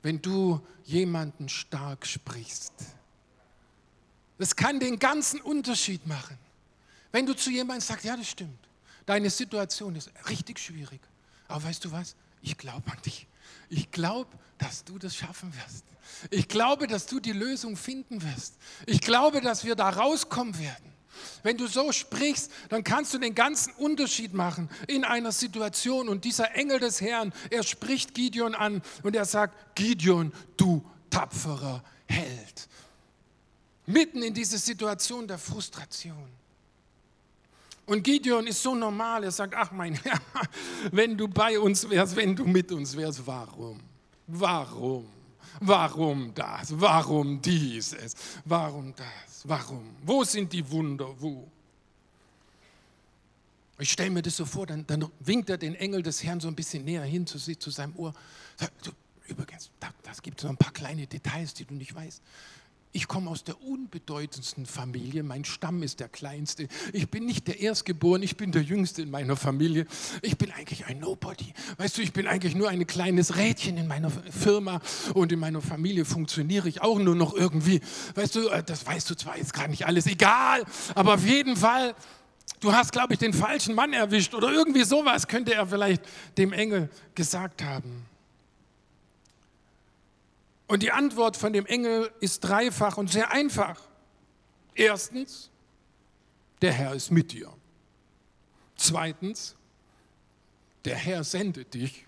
wenn 0.02 0.20
du 0.20 0.64
jemanden 0.84 1.48
stark 1.48 2.06
sprichst. 2.06 2.72
Das 4.38 4.54
kann 4.54 4.78
den 4.78 4.98
ganzen 4.98 5.40
Unterschied 5.40 6.06
machen. 6.06 6.38
Wenn 7.10 7.26
du 7.26 7.34
zu 7.34 7.50
jemandem 7.50 7.80
sagst, 7.80 8.04
ja, 8.04 8.16
das 8.16 8.28
stimmt, 8.28 8.68
deine 9.06 9.30
Situation 9.30 9.96
ist 9.96 10.10
richtig 10.28 10.58
schwierig, 10.58 11.00
aber 11.48 11.64
weißt 11.64 11.84
du 11.84 11.92
was? 11.92 12.14
Ich 12.42 12.56
glaube 12.56 12.90
an 12.90 12.98
dich. 13.04 13.26
Ich 13.70 13.90
glaube, 13.90 14.30
dass 14.58 14.84
du 14.84 14.98
das 14.98 15.16
schaffen 15.16 15.52
wirst. 15.54 15.84
Ich 16.30 16.48
glaube, 16.48 16.86
dass 16.86 17.06
du 17.06 17.18
die 17.20 17.32
Lösung 17.32 17.76
finden 17.76 18.22
wirst. 18.22 18.56
Ich 18.86 19.00
glaube, 19.00 19.40
dass 19.40 19.64
wir 19.64 19.74
da 19.74 19.88
rauskommen 19.88 20.58
werden. 20.58 20.92
Wenn 21.42 21.56
du 21.56 21.66
so 21.66 21.92
sprichst, 21.92 22.50
dann 22.68 22.84
kannst 22.84 23.14
du 23.14 23.18
den 23.18 23.34
ganzen 23.34 23.72
Unterschied 23.74 24.34
machen 24.34 24.68
in 24.86 25.04
einer 25.04 25.32
Situation. 25.32 26.08
Und 26.08 26.24
dieser 26.24 26.54
Engel 26.54 26.80
des 26.80 27.00
Herrn, 27.00 27.32
er 27.50 27.62
spricht 27.62 28.14
Gideon 28.14 28.54
an 28.54 28.82
und 29.02 29.16
er 29.16 29.24
sagt, 29.24 29.76
Gideon, 29.76 30.32
du 30.56 30.84
tapferer 31.10 31.82
Held. 32.06 32.68
Mitten 33.86 34.22
in 34.22 34.34
diese 34.34 34.58
Situation 34.58 35.26
der 35.26 35.38
Frustration. 35.38 36.28
Und 37.86 38.02
Gideon 38.02 38.46
ist 38.46 38.62
so 38.62 38.74
normal, 38.74 39.24
er 39.24 39.30
sagt, 39.30 39.54
ach 39.56 39.72
mein 39.72 39.94
Herr, 39.94 40.20
wenn 40.92 41.16
du 41.16 41.26
bei 41.26 41.58
uns 41.58 41.88
wärst, 41.88 42.16
wenn 42.16 42.36
du 42.36 42.44
mit 42.44 42.70
uns 42.70 42.94
wärst, 42.94 43.26
warum? 43.26 43.80
Warum? 44.26 45.06
Warum 45.60 46.34
das? 46.34 46.78
Warum 46.78 47.40
dieses? 47.40 48.14
Warum 48.44 48.94
das? 48.94 49.27
Warum? 49.44 49.96
Wo 50.02 50.24
sind 50.24 50.52
die 50.52 50.68
Wunder? 50.70 51.08
Wo? 51.18 51.48
Ich 53.78 53.92
stelle 53.92 54.10
mir 54.10 54.22
das 54.22 54.36
so 54.36 54.44
vor, 54.44 54.66
dann, 54.66 54.86
dann, 54.86 55.08
winkt 55.20 55.50
er 55.50 55.58
den 55.58 55.76
Engel 55.76 56.02
des 56.02 56.24
Herrn 56.24 56.40
so 56.40 56.48
ein 56.48 56.56
bisschen 56.56 56.84
näher 56.84 57.04
hin 57.04 57.26
zu, 57.26 57.38
zu 57.38 57.70
seinem 57.70 57.94
Ohr. 57.96 58.12
Sagt, 58.56 58.92
übrigens, 59.28 59.70
da, 59.78 59.90
das 60.02 60.20
gibt 60.20 60.40
so 60.40 60.48
ein 60.48 60.56
paar 60.56 60.72
kleine 60.72 61.06
Details, 61.06 61.54
die 61.54 61.64
du 61.64 61.74
nicht 61.74 61.94
weißt. 61.94 62.20
Ich 62.92 63.06
komme 63.06 63.30
aus 63.30 63.44
der 63.44 63.60
unbedeutendsten 63.62 64.64
Familie, 64.64 65.22
mein 65.22 65.44
Stamm 65.44 65.82
ist 65.82 66.00
der 66.00 66.08
kleinste. 66.08 66.68
Ich 66.94 67.10
bin 67.10 67.26
nicht 67.26 67.46
der 67.46 67.60
Erstgeborene, 67.60 68.24
ich 68.24 68.38
bin 68.38 68.50
der 68.50 68.62
Jüngste 68.62 69.02
in 69.02 69.10
meiner 69.10 69.36
Familie. 69.36 69.86
Ich 70.22 70.38
bin 70.38 70.50
eigentlich 70.52 70.86
ein 70.86 70.98
Nobody. 70.98 71.52
Weißt 71.76 71.98
du, 71.98 72.02
ich 72.02 72.14
bin 72.14 72.26
eigentlich 72.26 72.54
nur 72.54 72.70
ein 72.70 72.86
kleines 72.86 73.36
Rädchen 73.36 73.76
in 73.76 73.88
meiner 73.88 74.10
Firma 74.10 74.80
und 75.12 75.30
in 75.32 75.38
meiner 75.38 75.60
Familie 75.60 76.06
funktioniere 76.06 76.66
ich 76.68 76.80
auch 76.80 76.98
nur 76.98 77.14
noch 77.14 77.34
irgendwie. 77.34 77.82
Weißt 78.14 78.36
du, 78.36 78.48
äh, 78.48 78.62
das 78.62 78.86
weißt 78.86 79.10
du 79.10 79.14
zwar 79.16 79.36
jetzt 79.36 79.52
gar 79.52 79.68
nicht 79.68 79.86
alles, 79.86 80.06
egal, 80.06 80.64
aber 80.94 81.14
auf 81.14 81.24
jeden 81.26 81.56
Fall, 81.56 81.94
du 82.60 82.72
hast, 82.72 82.92
glaube 82.92 83.12
ich, 83.12 83.18
den 83.18 83.34
falschen 83.34 83.74
Mann 83.74 83.92
erwischt 83.92 84.32
oder 84.32 84.50
irgendwie 84.50 84.84
sowas 84.84 85.28
könnte 85.28 85.52
er 85.52 85.66
vielleicht 85.66 86.02
dem 86.38 86.54
Engel 86.54 86.88
gesagt 87.14 87.62
haben. 87.62 88.06
Und 90.68 90.82
die 90.82 90.92
Antwort 90.92 91.36
von 91.36 91.52
dem 91.52 91.66
Engel 91.66 92.12
ist 92.20 92.40
dreifach 92.40 92.98
und 92.98 93.10
sehr 93.10 93.30
einfach. 93.30 93.80
Erstens, 94.74 95.50
der 96.60 96.72
Herr 96.72 96.94
ist 96.94 97.10
mit 97.10 97.32
dir. 97.32 97.52
Zweitens, 98.76 99.56
der 100.84 100.96
Herr 100.96 101.24
sendet 101.24 101.74
dich. 101.74 102.06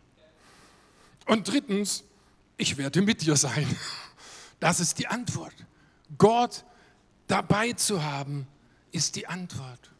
Und 1.26 1.48
drittens, 1.48 2.04
ich 2.58 2.76
werde 2.76 3.02
mit 3.02 3.22
dir 3.22 3.36
sein. 3.36 3.66
Das 4.60 4.78
ist 4.78 4.98
die 4.98 5.06
Antwort. 5.06 5.54
Gott 6.18 6.66
dabei 7.26 7.72
zu 7.72 8.04
haben, 8.04 8.46
ist 8.92 9.16
die 9.16 9.26
Antwort. 9.26 9.90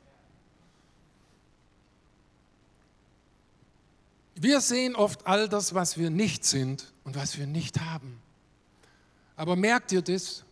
Wir 4.35 4.61
sehen 4.61 4.97
oft 4.97 5.27
all 5.27 5.49
das, 5.49 5.73
was 5.73 5.97
wir 5.97 6.11
nicht 6.11 6.45
sind 6.45 6.93
und 7.05 7.17
was 7.17 7.39
wir 7.39 7.47
nicht 7.47 7.81
haben. 7.81 8.21
Aber 9.41 9.57
merk 9.57 9.89
dir 9.89 10.03
das, 10.03 10.45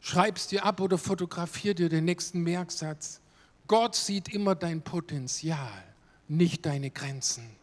schreib 0.00 0.38
es 0.38 0.46
dir 0.46 0.64
ab 0.64 0.80
oder 0.80 0.96
fotografier 0.96 1.74
dir 1.74 1.90
den 1.90 2.06
nächsten 2.06 2.40
Merksatz. 2.40 3.20
Gott 3.68 3.94
sieht 3.94 4.30
immer 4.30 4.54
dein 4.54 4.80
Potenzial, 4.80 5.84
nicht 6.26 6.64
deine 6.64 6.90
Grenzen. 6.90 7.54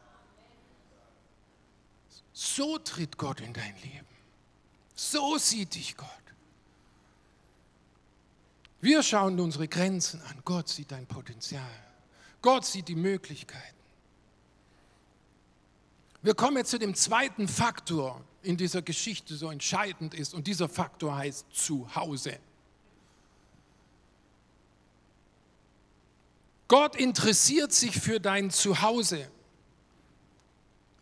So 2.32 2.78
tritt 2.78 3.18
Gott 3.18 3.42
in 3.42 3.54
dein 3.54 3.74
Leben. 3.82 4.06
So 4.94 5.40
sieht 5.40 5.74
dich 5.74 5.98
Gott. 5.98 6.08
Wir 8.82 9.02
schauen 9.02 9.40
unsere 9.40 9.68
Grenzen 9.68 10.22
an. 10.30 10.44
Gott 10.46 10.70
sieht 10.70 10.92
dein 10.92 11.08
Potenzial. 11.08 11.64
Gott 12.44 12.68
sieht 12.68 12.88
die 12.88 12.96
Möglichkeiten. 12.96 13.79
Wir 16.22 16.34
kommen 16.34 16.58
jetzt 16.58 16.72
zu 16.72 16.80
dem 16.80 16.96
zweiten 16.96 17.48
Faktor, 17.48 18.22
in 18.42 18.58
dieser 18.58 18.82
Geschichte 18.82 19.36
so 19.36 19.50
entscheidend 19.50 20.14
ist. 20.14 20.34
Und 20.34 20.48
dieser 20.48 20.70
Faktor 20.70 21.16
heißt 21.16 21.46
Zuhause. 21.52 22.38
Gott 26.68 26.96
interessiert 26.96 27.74
sich 27.74 28.00
für 28.00 28.20
dein 28.20 28.52
Zuhause. 28.52 29.28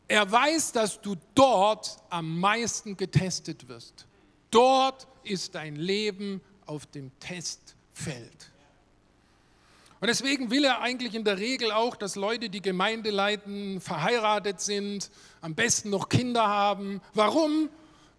Er 0.08 0.32
weiß, 0.32 0.72
dass 0.72 1.02
du 1.02 1.16
dort 1.36 1.98
am 2.10 2.40
meisten 2.40 2.96
getestet 2.96 3.68
wirst. 3.68 4.08
Dort 4.50 5.08
ist 5.24 5.56
dein 5.56 5.76
Leben 5.76 6.40
auf 6.66 6.86
dem 6.86 7.12
Testfeld. 7.20 8.52
Und 10.00 10.08
deswegen 10.08 10.52
will 10.52 10.64
er 10.64 10.82
eigentlich 10.82 11.16
in 11.16 11.24
der 11.24 11.40
Regel 11.40 11.72
auch, 11.72 11.96
dass 11.96 12.16
Leute, 12.16 12.50
die 12.50 12.62
Gemeinde 12.62 13.10
leiten, 13.10 13.82
verheiratet 13.82 14.62
sind, 14.62 15.10
am 15.42 15.56
besten 15.56 15.90
noch 15.90 16.08
Kinder 16.10 16.48
haben. 16.48 17.02
Warum? 17.16 17.70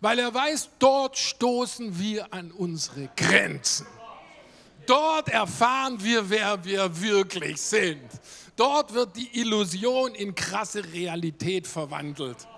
Weil 0.00 0.18
er 0.18 0.34
weiß, 0.34 0.70
dort 0.80 1.16
stoßen 1.16 1.98
wir 1.98 2.32
an 2.34 2.50
unsere 2.50 3.08
Grenzen. 3.16 3.86
Dort 4.86 5.28
erfahren 5.28 6.02
wir, 6.02 6.30
wer 6.30 6.64
wir 6.64 7.00
wirklich 7.00 7.60
sind. 7.60 8.08
Dort 8.56 8.94
wird 8.94 9.16
die 9.16 9.38
Illusion 9.38 10.14
in 10.14 10.34
krasse 10.34 10.82
Realität 10.92 11.66
verwandelt. 11.66 12.48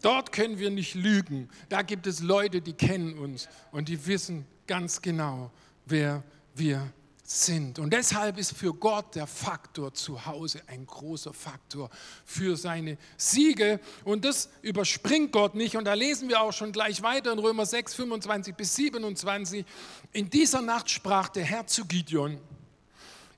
Dort 0.00 0.30
können 0.30 0.60
wir 0.60 0.70
nicht 0.70 0.94
lügen. 0.94 1.48
Da 1.68 1.82
gibt 1.82 2.06
es 2.06 2.20
Leute, 2.20 2.60
die 2.60 2.74
kennen 2.74 3.18
uns 3.18 3.48
und 3.72 3.88
die 3.88 4.06
wissen 4.06 4.46
ganz 4.68 5.02
genau, 5.02 5.50
wer 5.86 6.22
wir 6.54 6.78
sind 6.78 6.97
sind. 7.30 7.78
Und 7.78 7.92
deshalb 7.92 8.38
ist 8.38 8.56
für 8.56 8.72
Gott 8.72 9.14
der 9.14 9.26
Faktor 9.26 9.92
zu 9.92 10.24
Hause 10.24 10.62
ein 10.66 10.86
großer 10.86 11.34
Faktor 11.34 11.90
für 12.24 12.56
seine 12.56 12.96
Siege. 13.18 13.80
Und 14.04 14.24
das 14.24 14.48
überspringt 14.62 15.30
Gott 15.32 15.54
nicht. 15.54 15.76
Und 15.76 15.84
da 15.84 15.92
lesen 15.92 16.30
wir 16.30 16.40
auch 16.40 16.54
schon 16.54 16.72
gleich 16.72 17.02
weiter 17.02 17.30
in 17.32 17.38
Römer 17.38 17.66
6, 17.66 17.94
25 17.94 18.54
bis 18.54 18.74
27. 18.76 19.66
In 20.12 20.30
dieser 20.30 20.62
Nacht 20.62 20.88
sprach 20.88 21.28
der 21.28 21.44
Herr 21.44 21.66
zu 21.66 21.84
Gideon, 21.84 22.40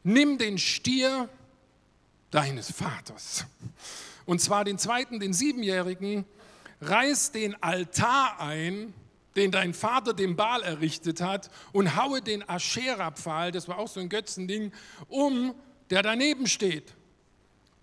nimm 0.04 0.38
den 0.38 0.56
Stier 0.56 1.28
deines 2.30 2.70
Vaters. 2.70 3.44
Und 4.24 4.40
zwar 4.40 4.64
den 4.64 4.78
zweiten, 4.78 5.18
den 5.18 5.32
siebenjährigen, 5.32 6.24
reiß 6.80 7.32
den 7.32 7.60
Altar 7.60 8.38
ein 8.38 8.94
den 9.36 9.50
dein 9.50 9.74
Vater 9.74 10.14
dem 10.14 10.36
Baal 10.36 10.62
errichtet 10.62 11.20
hat, 11.20 11.50
und 11.72 11.96
haue 11.96 12.20
den 12.20 12.48
Aschera-Pfahl, 12.48 13.52
das 13.52 13.68
war 13.68 13.78
auch 13.78 13.88
so 13.88 14.00
ein 14.00 14.08
Götzending, 14.08 14.72
um, 15.08 15.54
der 15.90 16.02
daneben 16.02 16.46
steht. 16.46 16.94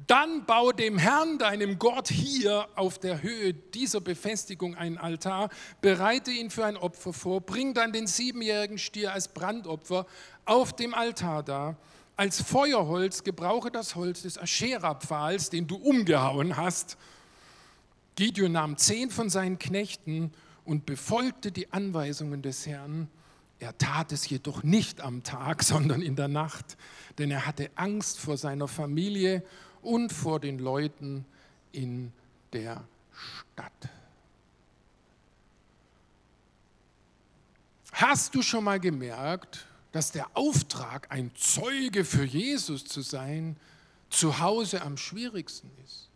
Dann 0.05 0.45
baue 0.45 0.75
dem 0.75 0.99
Herrn, 0.99 1.39
deinem 1.39 1.79
Gott, 1.79 2.09
hier 2.09 2.67
auf 2.75 2.99
der 2.99 3.23
Höhe 3.23 3.53
dieser 3.53 3.99
Befestigung 3.99 4.75
einen 4.75 4.99
Altar, 4.99 5.49
bereite 5.81 6.29
ihn 6.29 6.51
für 6.51 6.65
ein 6.65 6.77
Opfer 6.77 7.13
vor, 7.13 7.41
bring 7.41 7.73
dann 7.73 7.91
den 7.91 8.05
siebenjährigen 8.05 8.77
Stier 8.77 9.13
als 9.13 9.27
Brandopfer 9.27 10.05
auf 10.45 10.75
dem 10.75 10.93
Altar 10.93 11.41
dar. 11.41 11.77
Als 12.15 12.41
Feuerholz 12.41 13.23
gebrauche 13.23 13.71
das 13.71 13.95
Holz 13.95 14.21
des 14.21 14.37
Aschera-Pfahls, 14.37 15.49
den 15.49 15.67
du 15.67 15.75
umgehauen 15.75 16.57
hast. 16.57 16.97
Gideon 18.15 18.51
nahm 18.51 18.77
zehn 18.77 19.09
von 19.09 19.29
seinen 19.29 19.57
Knechten 19.59 20.31
und 20.67 20.85
befolgte 20.85 21.51
die 21.51 21.71
Anweisungen 21.71 22.41
des 22.41 22.67
Herrn. 22.67 23.07
Er 23.59 23.77
tat 23.77 24.11
es 24.11 24.29
jedoch 24.29 24.63
nicht 24.63 24.99
am 24.99 25.23
Tag, 25.23 25.63
sondern 25.71 26.01
in 26.01 26.15
der 26.15 26.27
Nacht, 26.27 26.77
denn 27.17 27.31
er 27.31 27.45
hatte 27.45 27.71
Angst 27.75 28.19
vor 28.19 28.37
seiner 28.37 28.67
Familie 28.67 29.43
und 29.81 30.11
vor 30.11 30.39
den 30.41 30.59
Leuten 30.59 31.25
in 31.71 32.11
der 32.51 32.83
Stadt. 33.13 33.89
Hast 37.93 38.35
du 38.35 38.41
schon 38.41 38.65
mal 38.65 38.79
gemerkt, 38.79 39.65
dass 39.93 40.11
der 40.11 40.27
Auftrag, 40.35 41.07
ein 41.09 41.31
Zeuge 41.33 42.03
für 42.03 42.25
Jesus 42.25 42.83
zu 42.85 43.01
sein, 43.01 43.55
zu 44.09 44.39
Hause 44.39 44.81
am 44.81 44.97
schwierigsten 44.97 45.71
ist? 45.85 46.06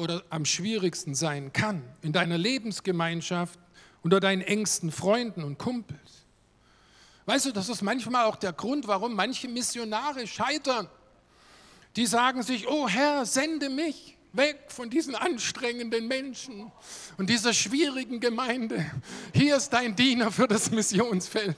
Oder 0.00 0.24
am 0.30 0.44
schwierigsten 0.44 1.14
sein 1.14 1.52
kann 1.52 1.82
in 2.02 2.12
deiner 2.12 2.38
Lebensgemeinschaft, 2.38 3.58
unter 4.02 4.20
deinen 4.20 4.40
engsten 4.40 4.90
Freunden 4.90 5.44
und 5.44 5.58
Kumpels. 5.58 6.26
Weißt 7.26 7.46
du, 7.46 7.52
das 7.52 7.68
ist 7.68 7.82
manchmal 7.82 8.24
auch 8.24 8.36
der 8.36 8.52
Grund, 8.52 8.88
warum 8.88 9.14
manche 9.14 9.46
Missionare 9.46 10.26
scheitern 10.26 10.88
die 11.96 12.06
sagen 12.06 12.42
sich, 12.42 12.68
oh 12.68 12.88
Herr, 12.88 13.26
sende 13.26 13.68
mich 13.68 14.16
weg 14.32 14.58
von 14.68 14.90
diesen 14.90 15.14
anstrengenden 15.14 16.06
Menschen 16.06 16.70
und 17.18 17.28
dieser 17.28 17.52
schwierigen 17.52 18.20
Gemeinde. 18.20 18.88
Hier 19.34 19.56
ist 19.56 19.70
dein 19.70 19.96
Diener 19.96 20.30
für 20.30 20.46
das 20.46 20.70
Missionsfeld. 20.70 21.56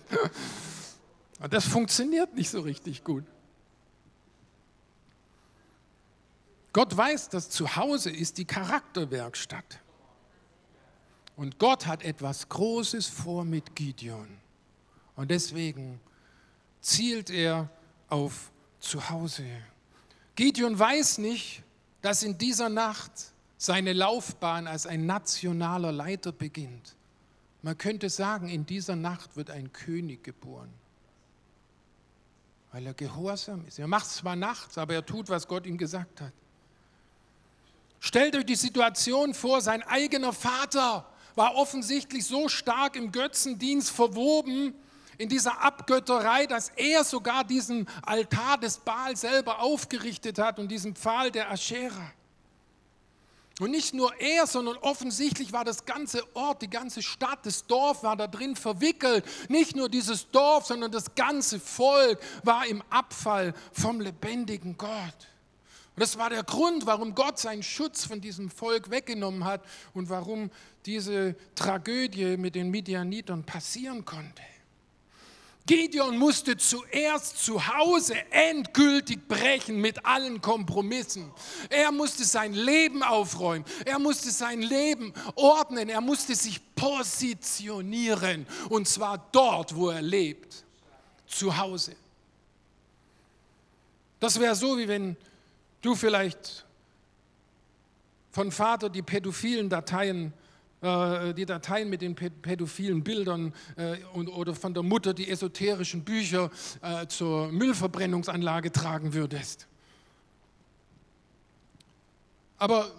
Das 1.51 1.67
funktioniert 1.67 2.35
nicht 2.35 2.49
so 2.49 2.61
richtig 2.61 3.05
gut. 3.05 3.25
Gott 6.73 6.97
weiß, 6.97 7.29
dass 7.29 7.50
zu 7.50 7.76
Hause 7.76 8.11
ist 8.11 8.38
die 8.38 8.45
Charakterwerkstatt. 8.45 9.81
Und 11.37 11.59
Gott 11.59 11.87
hat 11.87 12.02
etwas 12.02 12.49
Großes 12.49 13.09
vor 13.09 13.45
mit 13.45 13.75
Gideon. 13.75 14.29
Und 15.17 15.31
deswegen 15.31 16.00
zielt 16.81 17.31
er 17.31 17.69
auf 18.09 18.50
zu 18.81 19.11
Hause. 19.11 19.47
Gideon 20.35 20.79
weiß 20.79 21.19
nicht, 21.19 21.62
dass 22.00 22.23
in 22.23 22.38
dieser 22.38 22.69
Nacht 22.69 23.12
seine 23.59 23.93
Laufbahn 23.93 24.67
als 24.67 24.87
ein 24.87 25.07
nationaler 25.07 25.93
Leiter 25.93 26.33
beginnt. 26.33 26.97
Man 27.62 27.79
könnte 27.79 28.11
sagen, 28.11 28.49
in 28.49 28.67
dieser 28.67 28.97
Nacht 28.97 29.37
wird 29.37 29.50
ein 29.50 29.73
König 29.73 30.25
geboren, 30.25 30.73
weil 32.73 32.87
er 32.87 32.95
gehorsam 32.95 33.64
ist. 33.67 33.79
Er 33.79 33.87
macht 33.87 34.07
zwar 34.07 34.35
nachts, 34.35 34.79
aber 34.79 34.95
er 34.95 35.07
tut, 35.07 35.29
was 35.29 35.47
Gott 35.47 35.64
ihm 35.64 35.79
gesagt 35.79 36.21
hat. 36.21 36.33
Stellt 38.04 38.35
euch 38.35 38.44
die 38.44 38.56
Situation 38.56 39.32
vor, 39.32 39.61
sein 39.61 39.85
eigener 39.85 40.32
Vater 40.32 41.06
war 41.37 41.54
offensichtlich 41.54 42.26
so 42.26 42.49
stark 42.49 42.97
im 42.97 43.12
Götzendienst 43.12 43.90
verwoben, 43.90 44.75
in 45.18 45.28
dieser 45.28 45.62
Abgötterei, 45.62 46.47
dass 46.47 46.71
er 46.71 47.04
sogar 47.04 47.44
diesen 47.44 47.88
Altar 48.04 48.59
des 48.59 48.78
Baal 48.78 49.16
selber 49.16 49.61
aufgerichtet 49.61 50.41
hat 50.41 50.58
und 50.58 50.67
diesen 50.67 50.97
Pfahl 50.97 51.30
der 51.30 51.52
Aschera. 51.52 52.10
Und 53.60 53.71
nicht 53.71 53.95
nur 53.95 54.12
er, 54.21 54.49
sondern 54.49 54.78
offensichtlich 54.78 55.52
war 55.52 55.65
das 55.65 55.84
ganze 55.84 56.25
Ort, 56.34 56.62
die 56.62 56.71
ganze 56.71 57.02
Stadt, 57.02 57.47
das 57.47 57.69
Dorf 57.69 58.02
war 58.02 58.17
da 58.17 58.26
drin 58.26 58.56
verwickelt. 58.56 59.25
Nicht 59.49 59.76
nur 59.76 59.88
dieses 59.88 60.28
Dorf, 60.28 60.67
sondern 60.67 60.91
das 60.91 61.15
ganze 61.15 61.60
Volk 61.60 62.19
war 62.43 62.67
im 62.67 62.82
Abfall 62.91 63.54
vom 63.71 64.00
lebendigen 64.00 64.76
Gott. 64.76 65.31
Und 65.95 66.00
das 66.00 66.17
war 66.17 66.31
der 66.31 66.43
Grund, 66.43 66.87
warum 66.87 67.15
Gott 67.15 67.39
seinen 67.39 67.63
Schutz 67.63 68.07
von 68.07 68.21
diesem 68.21 68.50
Volk 68.50 68.91
weggenommen 68.91 69.45
hat 69.45 69.63
und 69.93 70.09
warum 70.09 70.50
diese 70.87 71.37
Tragödie 71.55 72.37
mit 72.39 72.55
den 72.55 72.71
Midianitern 72.71 73.45
passieren 73.45 74.05
konnte. 74.05 74.43
Gideon 75.67 76.19
musste 76.19 76.57
zuerst 76.57 77.45
zu 77.45 77.69
Hause 77.69 78.15
endgültig 78.31 79.28
brechen 79.28 79.76
mit 79.76 80.05
allen 80.05 80.41
Kompromissen. 80.41 81.31
Er 81.69 81.93
musste 81.93 82.25
sein 82.25 82.52
Leben 82.52 83.02
aufräumen. 83.02 83.65
Er 83.85 84.00
musste 84.00 84.31
sein 84.33 84.61
Leben 84.61 85.13
ordnen. 85.37 85.89
Er 85.89 86.00
musste 86.00 86.35
sich 86.35 86.61
positionieren. 86.75 88.47
Und 88.71 88.89
zwar 88.89 89.28
dort, 89.31 89.76
wo 89.76 89.91
er 89.91 90.02
lebt. 90.02 90.65
Zu 91.28 91.57
Hause. 91.57 91.95
Das 94.19 94.39
wäre 94.41 94.57
so, 94.57 94.76
wie 94.76 94.89
wenn 94.89 95.17
du 95.82 95.95
vielleicht 95.95 96.66
von 98.30 98.50
Vater 98.50 98.88
die 98.88 99.02
pädophilen 99.02 99.68
Dateien 99.68 100.32
äh, 100.82 101.32
die 101.32 101.47
Dateien 101.47 101.88
mit 101.90 102.02
den 102.02 102.16
pädophilen 102.16 103.04
Bildern 103.04 103.54
äh, 103.76 104.02
oder 104.14 104.52
von 104.54 104.75
der 104.75 104.82
Mutter 104.82 105.14
die 105.14 105.30
esoterischen 105.30 106.02
Bücher 106.02 106.50
äh, 106.82 107.06
zur 107.06 107.52
Müllverbrennungsanlage 107.52 108.73
tragen 108.73 109.14
würdest. 109.14 109.68
Aber 112.58 112.90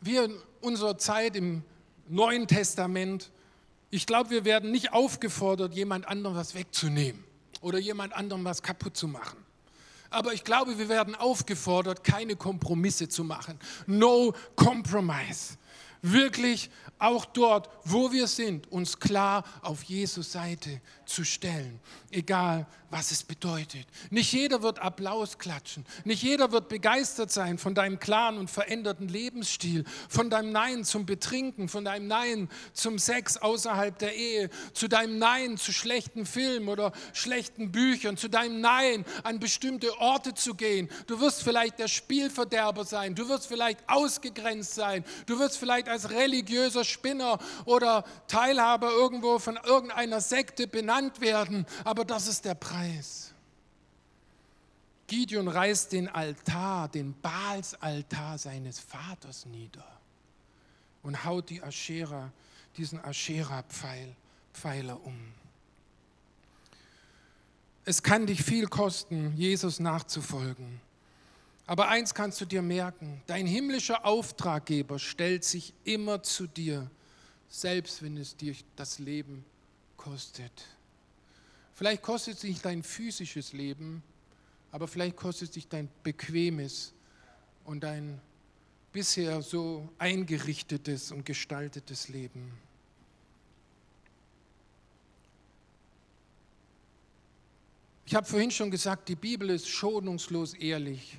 wir 0.00 0.26
in 0.26 0.34
unserer 0.60 0.96
Zeit 0.96 1.34
im 1.34 1.62
Neuen 2.08 2.46
Testament, 2.46 3.32
ich 3.90 4.06
glaube, 4.06 4.30
wir 4.30 4.44
werden 4.44 4.70
nicht 4.70 4.92
aufgefordert, 4.92 5.74
jemand 5.74 6.06
anderem 6.06 6.36
was 6.36 6.54
wegzunehmen 6.54 7.24
oder 7.60 7.80
jemand 7.80 8.12
anderem 8.12 8.44
was 8.44 8.62
kaputt 8.62 8.96
zu 8.96 9.08
machen. 9.08 9.38
Aber 10.10 10.32
ich 10.32 10.44
glaube, 10.44 10.78
wir 10.78 10.88
werden 10.88 11.14
aufgefordert, 11.14 12.02
keine 12.04 12.36
Kompromisse 12.36 13.08
zu 13.08 13.24
machen. 13.24 13.58
No 13.86 14.34
compromise 14.56 15.58
wirklich 16.02 16.70
auch 16.98 17.24
dort, 17.24 17.68
wo 17.84 18.12
wir 18.12 18.26
sind, 18.26 18.70
uns 18.70 18.98
klar 18.98 19.44
auf 19.62 19.82
Jesus 19.84 20.32
Seite 20.32 20.80
zu 21.06 21.24
stellen, 21.24 21.80
egal 22.10 22.66
was 22.90 23.10
es 23.10 23.22
bedeutet. 23.22 23.86
Nicht 24.10 24.32
jeder 24.32 24.62
wird 24.62 24.78
Applaus 24.78 25.38
klatschen, 25.38 25.84
nicht 26.04 26.22
jeder 26.22 26.52
wird 26.52 26.68
begeistert 26.68 27.30
sein 27.30 27.58
von 27.58 27.74
deinem 27.74 27.98
klaren 27.98 28.38
und 28.38 28.50
veränderten 28.50 29.08
Lebensstil, 29.08 29.84
von 30.08 30.30
deinem 30.30 30.52
Nein 30.52 30.84
zum 30.84 31.04
Betrinken, 31.04 31.68
von 31.68 31.84
deinem 31.84 32.06
Nein 32.06 32.48
zum 32.72 32.98
Sex 32.98 33.36
außerhalb 33.36 33.98
der 33.98 34.14
Ehe, 34.16 34.48
zu 34.72 34.88
deinem 34.88 35.18
Nein 35.18 35.58
zu 35.58 35.72
schlechten 35.72 36.24
Filmen 36.24 36.68
oder 36.68 36.92
schlechten 37.12 37.72
Büchern, 37.72 38.16
zu 38.16 38.28
deinem 38.28 38.60
Nein 38.60 39.04
an 39.22 39.38
bestimmte 39.38 39.98
Orte 39.98 40.34
zu 40.34 40.54
gehen. 40.54 40.88
Du 41.06 41.20
wirst 41.20 41.42
vielleicht 41.42 41.78
der 41.78 41.88
Spielverderber 41.88 42.84
sein, 42.84 43.14
du 43.14 43.28
wirst 43.28 43.46
vielleicht 43.46 43.80
ausgegrenzt 43.86 44.74
sein, 44.74 45.04
du 45.26 45.38
wirst 45.38 45.58
vielleicht 45.58 45.87
als 45.88 46.10
religiöser 46.10 46.84
Spinner 46.84 47.38
oder 47.64 48.04
Teilhaber 48.26 48.90
irgendwo 48.90 49.38
von 49.38 49.56
irgendeiner 49.56 50.20
Sekte 50.20 50.66
benannt 50.66 51.20
werden, 51.20 51.66
aber 51.84 52.04
das 52.04 52.28
ist 52.28 52.44
der 52.44 52.54
Preis. 52.54 53.32
Gideon 55.06 55.48
reißt 55.48 55.92
den 55.92 56.08
Altar, 56.08 56.88
den 56.88 57.18
Baalsaltar 57.20 58.38
seines 58.38 58.78
Vaters 58.78 59.46
nieder 59.46 59.86
und 61.02 61.24
haut 61.24 61.48
die 61.48 61.62
Aschera, 61.62 62.30
diesen 62.76 63.02
Aschera-Pfeiler 63.02 65.02
um. 65.02 65.32
Es 67.86 68.02
kann 68.02 68.26
dich 68.26 68.42
viel 68.42 68.66
kosten, 68.66 69.34
Jesus 69.34 69.80
nachzufolgen. 69.80 70.82
Aber 71.68 71.88
eins 71.88 72.14
kannst 72.14 72.40
du 72.40 72.46
dir 72.46 72.62
merken, 72.62 73.20
dein 73.26 73.46
himmlischer 73.46 74.06
Auftraggeber 74.06 74.98
stellt 74.98 75.44
sich 75.44 75.74
immer 75.84 76.22
zu 76.22 76.46
dir, 76.46 76.90
selbst 77.50 78.02
wenn 78.02 78.16
es 78.16 78.34
dir 78.34 78.54
das 78.74 78.98
Leben 78.98 79.44
kostet. 79.98 80.64
Vielleicht 81.74 82.00
kostet 82.00 82.36
es 82.36 82.40
dich 82.40 82.62
dein 82.62 82.82
physisches 82.82 83.52
Leben, 83.52 84.02
aber 84.72 84.88
vielleicht 84.88 85.16
kostet 85.16 85.50
es 85.50 85.54
dich 85.56 85.68
dein 85.68 85.90
bequemes 86.02 86.94
und 87.66 87.80
dein 87.84 88.18
bisher 88.90 89.42
so 89.42 89.90
eingerichtetes 89.98 91.12
und 91.12 91.26
gestaltetes 91.26 92.08
Leben. 92.08 92.50
Ich 98.06 98.14
habe 98.14 98.26
vorhin 98.26 98.50
schon 98.50 98.70
gesagt, 98.70 99.10
die 99.10 99.16
Bibel 99.16 99.50
ist 99.50 99.68
schonungslos 99.68 100.54
ehrlich. 100.54 101.18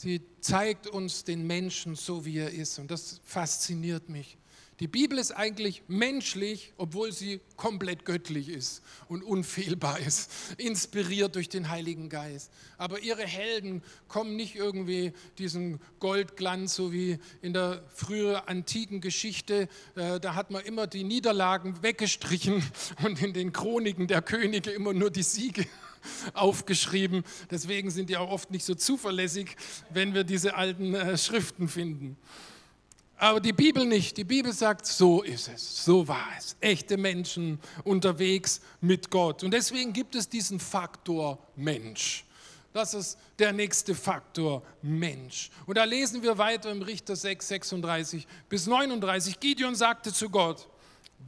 Sie 0.00 0.20
zeigt 0.40 0.86
uns 0.86 1.24
den 1.24 1.44
Menschen 1.44 1.96
so, 1.96 2.24
wie 2.24 2.38
er 2.38 2.52
ist. 2.52 2.78
Und 2.78 2.92
das 2.92 3.20
fasziniert 3.24 4.08
mich. 4.08 4.38
Die 4.78 4.86
Bibel 4.86 5.18
ist 5.18 5.32
eigentlich 5.32 5.82
menschlich, 5.88 6.72
obwohl 6.76 7.10
sie 7.10 7.40
komplett 7.56 8.04
göttlich 8.04 8.48
ist 8.48 8.80
und 9.08 9.24
unfehlbar 9.24 9.98
ist, 9.98 10.30
inspiriert 10.56 11.34
durch 11.34 11.48
den 11.48 11.68
Heiligen 11.68 12.10
Geist. 12.10 12.52
Aber 12.76 13.00
ihre 13.00 13.26
Helden 13.26 13.82
kommen 14.06 14.36
nicht 14.36 14.54
irgendwie 14.54 15.14
diesen 15.36 15.80
Goldglanz, 15.98 16.76
so 16.76 16.92
wie 16.92 17.18
in 17.42 17.52
der 17.52 17.82
früheren 17.92 18.46
antiken 18.46 19.00
Geschichte. 19.00 19.68
Äh, 19.96 20.20
da 20.20 20.36
hat 20.36 20.52
man 20.52 20.64
immer 20.64 20.86
die 20.86 21.02
Niederlagen 21.02 21.82
weggestrichen 21.82 22.62
und 23.04 23.20
in 23.20 23.32
den 23.32 23.52
Chroniken 23.52 24.06
der 24.06 24.22
Könige 24.22 24.70
immer 24.70 24.92
nur 24.92 25.10
die 25.10 25.24
Siege 25.24 25.66
aufgeschrieben. 26.34 27.24
Deswegen 27.50 27.90
sind 27.90 28.10
die 28.10 28.16
auch 28.16 28.30
oft 28.30 28.50
nicht 28.50 28.64
so 28.64 28.74
zuverlässig, 28.74 29.56
wenn 29.90 30.14
wir 30.14 30.24
diese 30.24 30.54
alten 30.54 30.94
äh, 30.94 31.16
Schriften 31.16 31.68
finden. 31.68 32.16
Aber 33.18 33.40
die 33.40 33.52
Bibel 33.52 33.84
nicht. 33.84 34.16
Die 34.16 34.24
Bibel 34.24 34.52
sagt, 34.52 34.86
so 34.86 35.22
ist 35.22 35.48
es, 35.48 35.84
so 35.84 36.06
war 36.06 36.28
es. 36.38 36.56
Echte 36.60 36.96
Menschen 36.96 37.58
unterwegs 37.82 38.60
mit 38.80 39.10
Gott. 39.10 39.42
Und 39.42 39.50
deswegen 39.50 39.92
gibt 39.92 40.14
es 40.14 40.28
diesen 40.28 40.60
Faktor 40.60 41.38
Mensch. 41.56 42.24
Das 42.72 42.94
ist 42.94 43.18
der 43.40 43.52
nächste 43.52 43.94
Faktor 43.94 44.62
Mensch. 44.82 45.50
Und 45.66 45.78
da 45.78 45.84
lesen 45.84 46.22
wir 46.22 46.38
weiter 46.38 46.70
im 46.70 46.82
Richter 46.82 47.16
6, 47.16 47.48
36 47.48 48.26
bis 48.48 48.68
39. 48.68 49.40
Gideon 49.40 49.74
sagte 49.74 50.12
zu 50.12 50.30
Gott, 50.30 50.68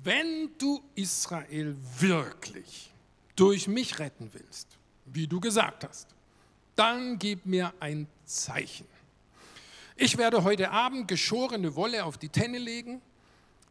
wenn 0.05 0.51
du 0.59 0.81
Israel 0.95 1.77
wirklich 1.99 2.90
durch 3.41 3.69
mich 3.69 3.99
retten 3.99 4.29
willst, 4.35 4.69
wie 5.07 5.27
du 5.27 5.41
gesagt 5.41 5.85
hast, 5.85 6.09
dann 6.77 7.19
gib 7.19 7.47
mir 7.47 7.73
ein 7.81 8.07
Zeichen. 8.27 8.87
Ich 9.97 10.19
werde 10.19 10.45
heute 10.45 10.71
Abend 10.71 11.09
geschorene 11.09 11.75
Wolle 11.75 12.05
auf 12.05 12.19
die 12.19 12.29
Tenne 12.29 12.59
legen. 12.59 13.01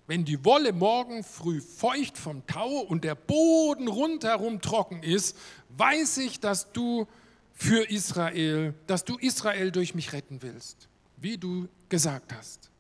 Wenn 0.08 0.26
die 0.26 0.44
Wolle 0.44 0.74
morgen 0.74 1.24
früh 1.24 1.62
feucht 1.62 2.18
vom 2.18 2.48
Tau 2.48 2.80
und 2.80 3.04
der 3.04 3.14
Boden 3.14 3.88
rundherum 3.88 4.60
trocken 4.60 5.04
ist, 5.04 5.38
weiß 5.78 6.18
ich, 6.18 6.40
dass 6.40 6.72
du 6.72 7.08
für 7.54 7.88
Israel, 7.92 8.74
dass 8.88 9.06
du 9.06 9.18
Israel 9.18 9.72
durch 9.72 9.94
mich 9.94 10.14
retten 10.14 10.42
willst, 10.42 10.88
wie 11.18 11.38
du 11.38 11.68
gesagt 11.90 12.34
hast. 12.34 12.72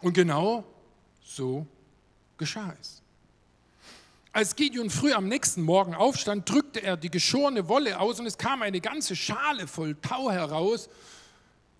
Und 0.00 0.12
genau 0.12 0.62
so 1.20 1.66
geschah 2.38 2.76
es. 2.80 3.02
Als 4.36 4.54
Gideon 4.54 4.90
früh 4.90 5.14
am 5.14 5.28
nächsten 5.28 5.62
Morgen 5.62 5.94
aufstand, 5.94 6.48
drückte 6.50 6.82
er 6.82 6.98
die 6.98 7.10
geschorene 7.10 7.68
Wolle 7.68 7.98
aus 7.98 8.20
und 8.20 8.26
es 8.26 8.36
kam 8.36 8.60
eine 8.60 8.82
ganze 8.82 9.16
Schale 9.16 9.66
voll 9.66 9.96
Tau 10.02 10.30
heraus 10.30 10.90